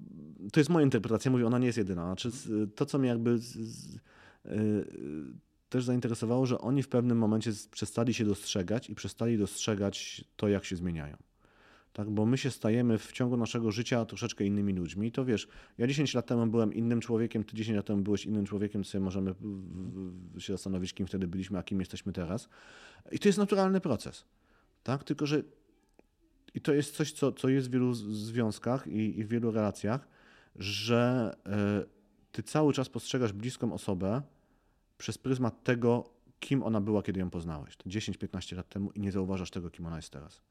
[0.52, 2.04] To jest moja interpretacja, mówię, ona nie jest jedyna.
[2.04, 2.30] Znaczy,
[2.74, 3.38] to, co mnie jakby.
[4.46, 4.50] E,
[5.68, 10.64] też zainteresowało, że oni w pewnym momencie przestali się dostrzegać i przestali dostrzegać to, jak
[10.64, 11.16] się zmieniają
[11.92, 12.10] tak?
[12.10, 15.08] bo my się stajemy w ciągu naszego życia troszeczkę innymi ludźmi.
[15.08, 18.26] I to wiesz, ja 10 lat temu byłem innym człowiekiem, ty 10 lat temu byłeś
[18.26, 19.34] innym człowiekiem, sobie możemy
[20.38, 22.48] się zastanowić, kim wtedy byliśmy, a kim jesteśmy teraz.
[23.12, 24.24] I to jest naturalny proces.
[24.82, 25.04] Tak?
[25.04, 25.42] Tylko, że
[26.54, 30.08] i to jest coś, co, co jest w wielu związkach i, i w wielu relacjach,
[30.56, 31.32] że
[31.82, 34.22] y, ty cały czas postrzegasz bliską osobę
[34.98, 37.76] przez pryzmat tego, kim ona była, kiedy ją poznałeś.
[37.76, 40.42] 10-15 lat temu i nie zauważasz tego, kim ona jest teraz.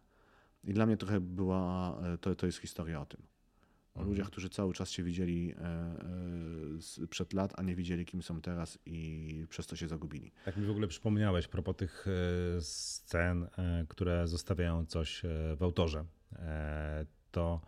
[0.64, 3.22] I dla mnie trochę była, e, to, to jest historia o tym.
[3.94, 4.10] O mhm.
[4.10, 5.66] ludziach, którzy cały czas się widzieli e,
[7.04, 10.32] e, przed lat, a nie widzieli, kim są teraz i przez to się zagubili.
[10.46, 12.06] Tak mi w ogóle przypomniałeś propos tych
[12.60, 13.48] scen,
[13.88, 15.22] które zostawiają coś
[15.56, 16.06] w autorze.
[17.32, 17.62] To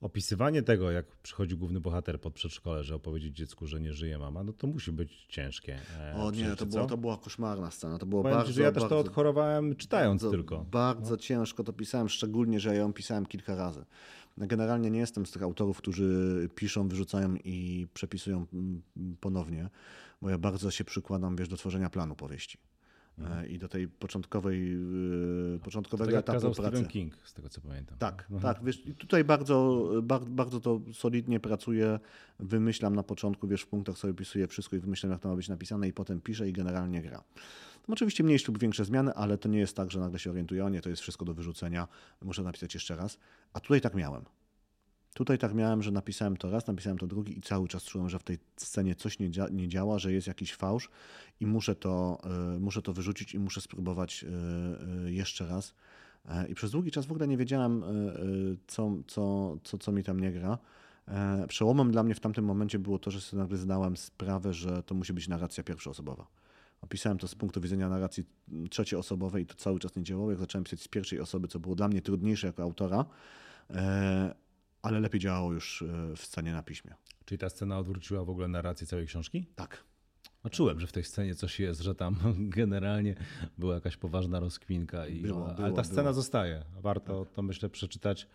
[0.00, 4.44] opisywanie tego, jak przychodzi główny bohater pod przedszkole, że opowiedzieć dziecku, że nie żyje mama,
[4.44, 5.78] no to musi być ciężkie.
[5.98, 7.98] E, o nie, to, było, to była koszmarna scena.
[7.98, 10.64] To było Powiem bardzo, że ja też bardzo, to odchorowałem czytając bardzo, tylko.
[10.70, 11.16] Bardzo no.
[11.16, 13.84] ciężko to pisałem, szczególnie, że ja ją pisałem kilka razy.
[14.38, 18.82] Generalnie nie jestem z tych autorów, którzy piszą, wyrzucają i przepisują mm,
[19.20, 19.68] ponownie,
[20.22, 22.58] bo ja bardzo się przykładam, wiesz, do tworzenia planu powieści.
[23.20, 23.48] Mhm.
[23.48, 24.74] i do tej początkowej,
[25.54, 26.54] y, początkowego tak etapu pracy.
[26.54, 27.98] Stephen King, z tego co pamiętam.
[27.98, 28.54] Tak, mhm.
[28.54, 28.64] tak.
[28.64, 32.00] Wiesz, tutaj bardzo, bardzo, bardzo to solidnie pracuję,
[32.38, 35.48] wymyślam na początku, wiesz, w punktach sobie pisuję wszystko i wymyślam, jak to ma być
[35.48, 37.22] napisane i potem piszę i generalnie gra.
[37.88, 40.64] No oczywiście mniejsze lub większe zmiany, ale to nie jest tak, że nagle się orientuję,
[40.64, 41.88] o nie, to jest wszystko do wyrzucenia,
[42.22, 43.18] muszę napisać jeszcze raz.
[43.52, 44.24] A tutaj tak miałem.
[45.14, 48.18] Tutaj tak miałem, że napisałem to raz, napisałem to drugi i cały czas czułem, że
[48.18, 50.90] w tej scenie coś nie, dzia nie działa, że jest jakiś fałsz
[51.40, 52.18] i muszę to,
[52.56, 55.74] y, muszę to wyrzucić i muszę spróbować y, y, jeszcze raz.
[56.48, 57.84] I przez długi czas w ogóle nie wiedziałem,
[58.66, 60.58] co, co, co, co mi tam nie gra.
[61.48, 64.94] Przełomem dla mnie w tamtym momencie było to, że sobie nagle zdałem sprawę, że to
[64.94, 66.26] musi być narracja pierwszoosobowa.
[66.80, 68.24] Opisałem to z punktu widzenia narracji
[68.70, 70.30] trzecioosobowej i to cały czas nie działało.
[70.30, 73.04] Jak zacząłem pisać z pierwszej osoby, co było dla mnie trudniejsze jako autora,
[74.82, 76.94] ale lepiej działało już e, w scenie na piśmie.
[77.24, 79.46] Czyli ta scena odwróciła w ogóle narrację całej książki?
[79.54, 79.84] Tak.
[80.44, 82.16] No czułem, że w tej scenie coś jest, że tam
[82.60, 83.14] generalnie
[83.58, 85.06] była jakaś poważna rozkwinka.
[85.06, 86.14] I, Było, ale było, ta scena było.
[86.14, 86.64] zostaje.
[86.80, 88.26] Warto to myślę przeczytać.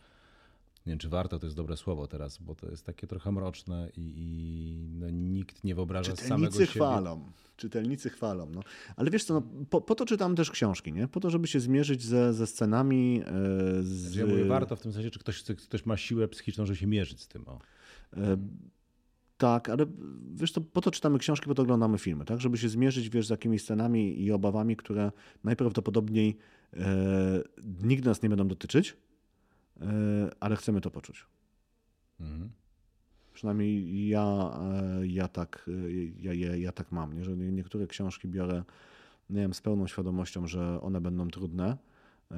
[0.86, 3.90] Nie wiem, czy warto, to jest dobre słowo teraz, bo to jest takie trochę mroczne
[3.98, 6.86] i, i no, nikt nie wyobraża samego Czytelnicy siebie.
[6.86, 7.32] chwalą.
[7.58, 8.50] Czytelnicy chwalą.
[8.50, 8.62] No.
[8.96, 11.08] Ale wiesz co, no, po, po to czytam też książki, nie?
[11.08, 13.22] Po to, żeby się zmierzyć ze, ze scenami.
[13.26, 13.88] e, Z...
[13.88, 16.88] Znaczy, Ja mówię warto w tym sensie, czy ktoś, ktoś ma siłę psychiczną, żeby się
[16.88, 17.48] mierzyć z tym.
[17.48, 17.60] O.
[18.18, 18.38] E,
[19.38, 19.86] Tak, ale
[20.36, 22.42] wiesz, to po to czytamy książki, po to oglądamy filmy, tak?
[22.42, 25.12] Żeby się zmierzyć, wiesz, z jakimiś scenami i obawami, które
[25.44, 26.38] najprawdopodobniej
[26.74, 27.44] e,
[27.84, 28.98] nigdy nas nie będą dotyczyć,
[30.40, 31.26] ale chcemy to poczuć.
[32.20, 32.50] Mhm.
[33.34, 34.52] Przynajmniej ja,
[35.02, 37.24] e, ja, tak, e, ja, ja, ja tak mam, nie?
[37.24, 38.64] że nie- niektóre książki biorę
[39.30, 41.78] nie wiem, z pełną świadomością, że one będą trudne.
[42.32, 42.36] E,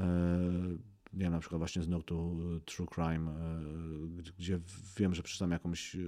[1.13, 4.59] Nie wiem, na przykład właśnie z nurtu e, True Crime, e, gdzie-
[4.97, 5.99] wiem, że przeczytam jakąś e,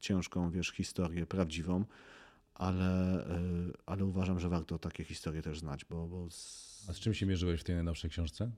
[0.00, 1.84] ciężką, wiesz, historię prawdziwą,
[2.58, 3.40] ale, e,
[3.86, 7.26] ale uważam, że warto takie historie też znać, bo, bo z, A z czym się
[7.26, 8.44] mierzyłeś w tej najnowszej książce?
[8.44, 8.50] E,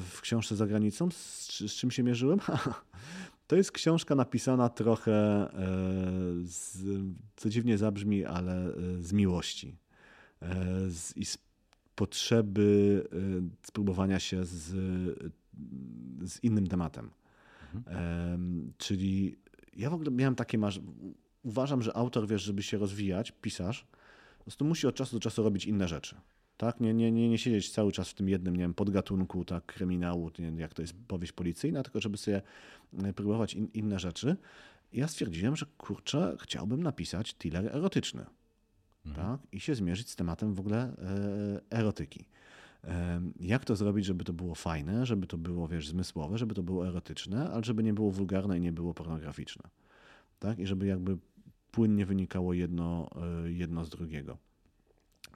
[0.00, 1.10] w książce za granicą.
[1.10, 2.40] Z, z czym się mierzyłem?
[3.46, 5.48] To jest książka napisana trochę, e,
[6.42, 6.78] z,
[7.36, 9.76] co dziwnie zabrzmi, ale z miłości.
[10.88, 11.38] Z, I z
[11.94, 13.04] potrzeby
[13.62, 14.74] spróbowania się z,
[16.24, 17.10] z innym tematem.
[17.86, 19.36] Em, Czyli
[19.76, 20.80] ja w ogóle miałem takie masz.
[21.46, 23.86] Uważam, że autor, wiesz, żeby się rozwijać, pisarz,
[24.38, 26.16] po prostu musi od czasu do czasu robić inne rzeczy.
[26.56, 26.80] Tak?
[26.80, 30.30] Nie, nie, nie, nie siedzieć cały czas w tym jednym, nie wiem, podgatunku, tak, kryminału,
[30.38, 32.42] nie, wiem, jak to jest powieść policyjna, tylko żeby sobie
[33.04, 34.36] e, próbować in, inne rzeczy.
[34.92, 38.26] I ja stwierdziłem, że kurczę, chciałbym napisać thriller erotyczny.
[39.14, 39.40] Tak?
[39.52, 42.24] I się zmierzyć z tematem w ogóle e, erotyki.
[42.82, 46.62] Em, Jak to zrobić, żeby to było fajne, żeby to było, wiesz, zmysłowe, żeby to
[46.62, 49.70] było erotyczne, ale żeby nie było wulgarne i nie było pornograficzne.
[50.38, 50.58] Tak?
[50.58, 51.18] I żeby jakby
[51.76, 53.10] płynnie wynikało jedno,
[53.44, 54.38] e, jedno z drugiego.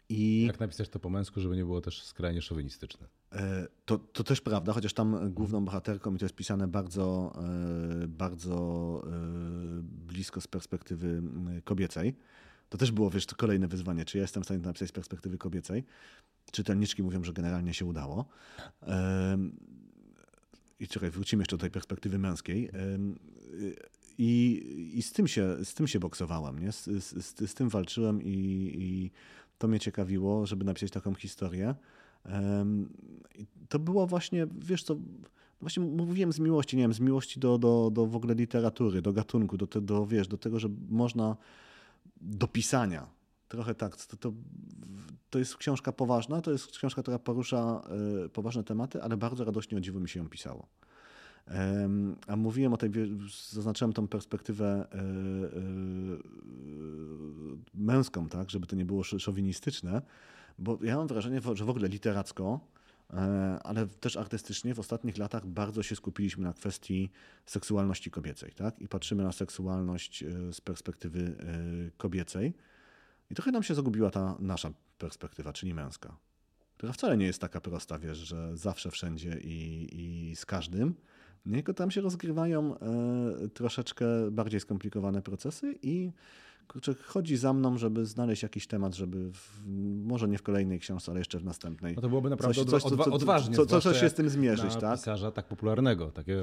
[0.09, 3.07] I Jak napisać to po męsku, żeby nie było też skrajnie szowinistyczne?
[3.33, 7.33] e, to, to też prawda, chociaż tam główną bohaterką, i to jest pisane bardzo,
[8.03, 9.03] e, bardzo
[9.83, 12.17] blisko z perspektywy m, kobiecej.
[12.69, 14.05] To też było, wiesz, to kolejne wyzwanie.
[14.05, 15.85] Czy ja jestem w stanie to napisać z perspektywy kobiecej?
[16.53, 18.25] Czytelniczki mówią, że generalnie się udało.
[20.81, 22.71] I czekaj, wrócimy jeszcze do tej perspektywy męskiej.
[24.23, 24.63] I,
[24.99, 26.73] i z, tym się, z tym się boksowałem, nie?
[26.73, 28.29] Z, z, z, tym walczyłem i,
[28.79, 29.11] i
[29.59, 31.75] to mnie ciekawiło, żeby napisać taką historię.
[33.35, 34.97] I to było właśnie, wiesz co,
[35.61, 39.13] właśnie mówiłem z miłości, nie wiem, z miłości do, do, do w ogóle literatury, do
[39.13, 41.37] gatunku, do, te, do, wiesz, do tego, że można
[42.21, 43.07] do pisania.
[43.49, 43.97] Trochę tak.
[43.97, 44.33] To, to,
[45.31, 47.83] to jest książka poważna, to jest książka, która porusza
[48.25, 50.69] e, poważne tematy, ale bardzo radośnie o dziwo mi się ją pisało.
[52.27, 52.91] A mówiłem o tej,
[53.51, 55.01] zaznaczyłem tą perspektywę e, e,
[57.75, 60.03] męską, tak, żeby to nie było sz- szowinistyczne,
[60.59, 62.61] bo ja mam wrażenie, że w ogóle literacko,
[63.11, 63.17] e,
[63.63, 67.11] ale też artystycznie w ostatnich latach bardzo się skupiliśmy na kwestii
[67.47, 71.37] seksualności kobiecej, tak, i patrzymy na seksualność z perspektywy
[71.97, 72.55] kobiecej.
[73.31, 76.17] I trochę nam się zagubiła ta nasza perspektywa, czyli męska,
[76.77, 80.95] która wcale nie jest taka prosta, wiesz, że zawsze, wszędzie i, i z każdym,
[81.47, 86.13] nie, tylko tam się rozgrywają e, troszeczkę bardziej skomplikowane procesy i
[86.69, 89.67] kurczę, chodzi za mną, żeby znaleźć jakiś temat, żeby w,
[90.05, 91.95] może nie w kolejnej książce, ale jeszcze w następnej.
[91.97, 93.57] No to byłoby naprawdę Coś- coś, co- odwa- co- odważnie.
[93.57, 94.99] co- co- coś się z tym zmierzyć, tak?
[94.99, 96.11] pisarza tak popularnego.
[96.11, 96.37] Takie...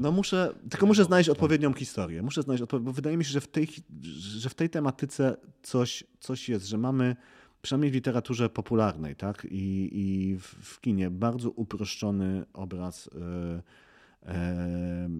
[0.00, 2.22] No muszę, tylko muszę znaleźć odpowiednią historię.
[2.22, 3.68] Muszę znaleźć odpowiedź, bo wydaje mi się, że w tej,
[4.20, 7.16] że w tej tematyce coś, coś jest, że mamy
[7.62, 13.62] przynajmniej w literaturze popularnej, tak, i, i w, w kinie bardzo uproszczony obraz e,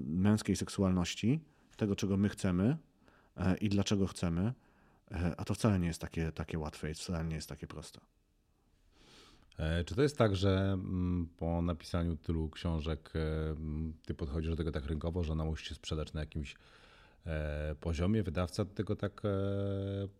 [0.07, 1.40] męskiej seksualności,
[1.76, 2.76] tego, czego my chcemy
[3.36, 4.53] e, i dlaczego chcemy,
[5.11, 8.01] e, a to wcale nie jest takie, takie łatwe i wcale nie jest takie proste.
[9.59, 13.55] E, Czy to jest tak, że mm, po napisaniu tylu książek e,
[14.07, 16.57] ty podchodzisz do tego tak rynkowo, że ona musi się sprzedać na jakimś
[17.26, 19.28] e, poziomie, wydawca do tego tak e,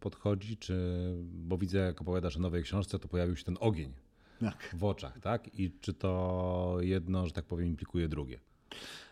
[0.01, 3.93] podchodzi, czy, bo widzę jak opowiadasz o nowej książce, to pojawił się ten ogień
[4.41, 4.75] Tak.
[4.79, 5.55] w oczach, tak?
[5.61, 8.41] I czy to jedno, że tak powiem, implikuje drugie?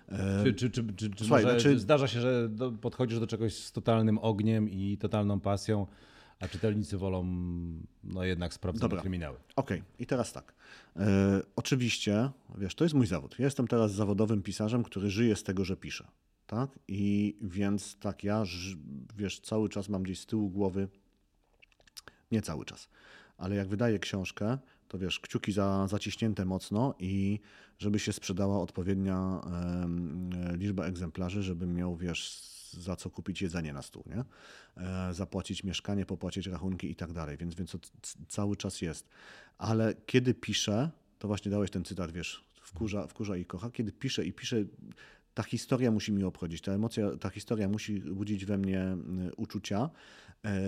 [0.09, 2.51] E, Czy, czy, czy, czy, czy Słuchaj, znaczy- zdarza się, że
[2.81, 5.87] podchodzisz do czegoś z totalnym ogniem i totalną pasją,
[6.41, 7.25] a czytelnicy wolą
[8.05, 9.01] no jednak sprawdzone Dobra.
[9.01, 9.37] kryminały?
[9.57, 10.55] Okej, i teraz tak.
[10.97, 13.39] E, oczywiście, wiesz, to jest mój zawód.
[13.39, 16.09] Ja jestem teraz zawodowym pisarzem, który żyje z tego, że pisze.
[16.47, 16.79] Tak?
[16.89, 18.45] I więc tak, ja,
[19.17, 20.89] wiesz, cały czas mam gdzieś z tyłu głowy,
[22.33, 22.89] nie cały czas,
[23.39, 27.41] ale jak wydaje książkę, to wiesz, kciuki za, zaciśnięte mocno i
[27.79, 29.41] żeby się sprzedała odpowiednia
[30.53, 34.25] liczba egzemplarzy, żebym miał, wiesz, za co kupić jedzenie na stół, nie?
[34.85, 37.79] E, zapłacić mieszkanie, popłacić rachunki i tak dalej, więc, więc to
[38.29, 39.09] cały czas jest.
[39.59, 44.25] Ale kiedy piszę, to właśnie dałeś ten cytat, wiesz, wkurza, wkurza i kocha, kiedy piszę
[44.25, 44.65] i piszę,
[45.35, 48.97] ta historia musi mi obchodzić, ta emocja, ta historia musi budzić we mnie
[49.37, 49.91] uczucia.
[50.45, 50.61] E,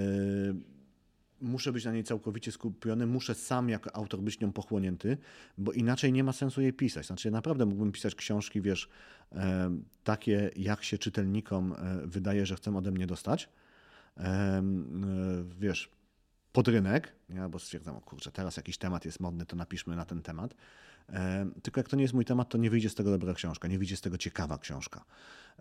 [1.40, 5.18] muszę być na niej całkowicie skupiony, muszę sam jako autor być nią pochłonięty,
[5.58, 7.06] bo inaczej nie ma sensu jej pisać.
[7.06, 8.88] Znaczy, naprawdę mógłbym pisać książki, wiesz,
[9.32, 9.70] e,
[10.04, 13.48] takie, jak się czytelnikom e, wydaje, że chcą ode mnie dostać.
[14.16, 14.62] E,
[15.60, 15.90] wiesz,
[16.52, 20.04] pod rynek, ja, bo stwierdzam, o kurczę, teraz jakiś temat jest modny, to napiszmy na
[20.04, 20.54] ten temat.
[21.62, 23.78] Tylko jak to nie jest mój temat, to nie wyjdzie z tego dobra książka, nie
[23.78, 25.04] wyjdzie z tego ciekawa książka.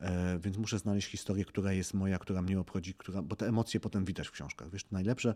[0.02, 3.80] E, więc muszę znaleźć historię, która jest moja, która mnie obchodzi, która, bo te emocje
[3.80, 4.70] potem widać w książkach.
[4.70, 5.36] Wiesz, najlepsze,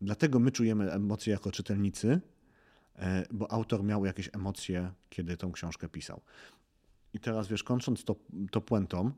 [0.00, 2.20] dlatego my czujemy emocje jako czytelnicy,
[2.96, 6.20] e, bo autor miał jakieś emocje, kiedy tą książkę pisał.
[7.14, 8.16] I teraz, wiesz, kończąc to,
[8.50, 9.10] to puentą,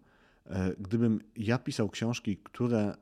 [0.46, 2.94] e, gdybym ja pisał książki, które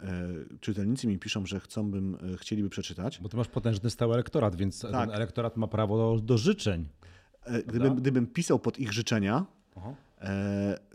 [0.61, 3.21] czytelnicy mi piszą, że chcą bym, chcieliby przeczytać.
[3.21, 4.91] Bo ty masz potężny stały elektorat, więc tak.
[4.91, 6.89] ten elektorat ma prawo do, do życzeń.
[7.67, 9.95] Gdybym, gdybym pisał pod ich życzenia, Aha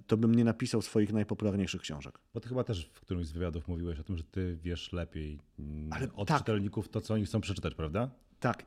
[0.09, 2.19] to bym nie napisał swoich najpopularniejszych książek.
[2.33, 5.39] Bo ty chyba też w którymś z wywiadów mówiłeś o tym, że ty wiesz lepiej
[5.59, 6.37] mm, ale od tak.
[6.37, 8.09] czytelników to, co oni chcą przeczytać, prawda?
[8.39, 8.65] Tak,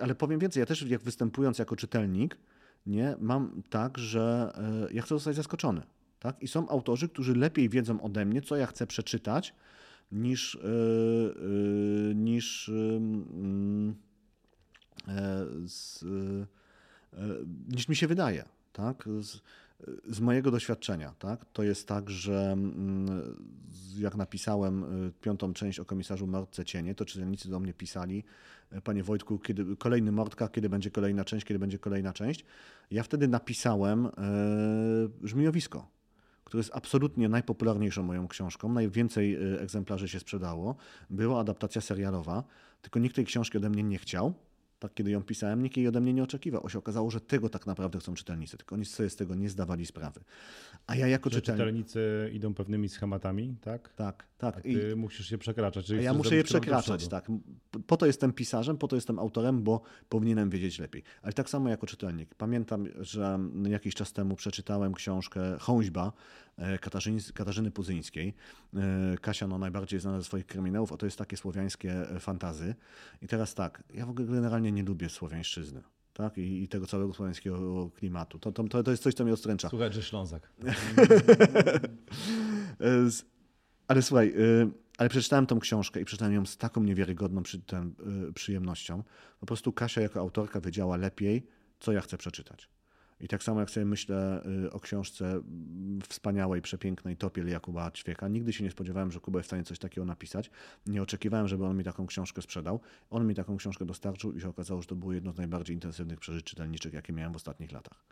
[0.00, 2.38] ale powiem więcej, ja też jak występując jako czytelnik,
[2.86, 4.52] nie, mam tak, że
[4.88, 5.82] e, ja chcę zostać zaskoczony.
[6.18, 6.42] Tak?
[6.42, 9.54] I są autorzy, którzy lepiej wiedzą ode mnie, co ja chcę przeczytać,
[10.12, 10.58] niż,
[12.14, 13.94] niż, yy,
[15.68, 16.04] z,
[17.68, 18.44] niż mi się wydaje.
[18.72, 19.08] Tak?
[19.20, 19.40] Z,
[20.08, 23.36] z mojego doświadczenia, tak, to jest tak, że mm,
[23.98, 28.24] jak napisałem y, piątą część o komisarzu Mordce Cienie, to czytelnicy do mnie pisali,
[28.70, 32.44] e, panie Wojtku, kiedy kolejny Mordka, kiedy będzie kolejna część, kiedy będzie kolejna część.
[32.90, 34.10] Ja wtedy napisałem e,
[35.22, 35.88] żmijowisko,
[36.44, 38.72] które jest absolutnie najpopularniejszą moją książką.
[38.72, 40.76] Najwięcej e, egzemplarzy się sprzedało.
[41.10, 42.44] Była adaptacja serialowa,
[42.82, 44.34] tylko nikt tej książki ode mnie nie chciał
[44.78, 46.68] tak, kiedy ją pisałem, nikt jej ode mnie nie oczekiwał.
[46.68, 49.86] się okazało, że tego tak naprawdę chcą czytelnicy, tylko oni sobie z tego nie zdawali
[49.86, 50.20] sprawy.
[50.86, 51.58] A ja jako czytelnik...
[51.58, 53.94] czytelnicy idą pewnymi schematami, tak?
[53.94, 54.56] Tak, tak.
[54.56, 54.96] A ty I...
[54.96, 55.88] musisz je przekraczać.
[55.88, 57.28] ja muszę je przekraczać, tak.
[57.86, 61.02] Po to jestem pisarzem, po to jestem autorem, bo powinienem wiedzieć lepiej.
[61.22, 62.34] Ale tak samo jako czytelnik.
[62.34, 66.12] Pamiętam, że jakiś czas temu przeczytałem książkę Chąźba
[66.45, 66.45] E,
[66.80, 68.34] Katarzyny, Katarzyny Puzyńskiej.
[68.74, 72.74] E, Kasia no, najbardziej znana ze swoich kryminałów, a to jest takie słowiańskie e, fantazy.
[73.22, 75.82] I teraz tak, ja w ogóle generalnie nie lubię słowiańszczyzny.
[76.12, 76.38] Tak?
[76.38, 78.38] I, I, tego całego słowiańskiego klimatu.
[78.38, 79.68] To, to, to jest coś, co mnie odstręcza.
[79.68, 80.52] Słuchaj, że Ślązak.
[83.88, 84.34] ale słuchaj,
[84.98, 87.94] ale przeczytałem tą książkę i przeczytałem ją z taką niewiarygodną przy, ten,
[88.34, 89.02] przyjemnością.
[89.40, 91.46] Po prostu Kasia jako autorka wiedziała lepiej,
[91.80, 92.68] co ja chcę przeczytać.
[93.20, 95.42] I tak samo jak sobie myślę y, o książce
[96.08, 99.78] wspaniałej, przepięknej Topiel Jakuba Ćwieka, nigdy się nie spodziewałem, że Kuba jest w stanie coś
[99.78, 100.50] takiego napisać.
[100.86, 102.80] Nie oczekiwałem, żeby on mi taką książkę sprzedał.
[103.10, 106.20] On mi taką książkę dostarczył i się okazało, że to było jedno z najbardziej intensywnych
[106.20, 108.04] przeżyć czytelniczych, jakie miałem w ostatnich latach.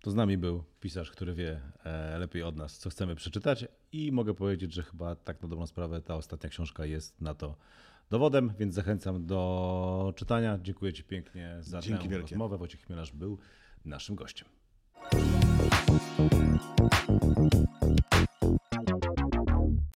[0.00, 4.12] To z nami był pisarz, który wie e, lepiej od nas, co chcemy przeczytać i
[4.12, 7.56] mogę powiedzieć, że chyba tak na dobrą sprawę ta ostatnia książka jest na to
[8.10, 10.58] dowodem, więc zachęcam do czytania.
[10.62, 12.30] Dziękuję Ci pięknie za Dzięki tę wielkie.
[12.30, 12.58] rozmowę.
[12.58, 13.38] Wojciech Chmielarz był
[13.84, 14.48] naszym gościem.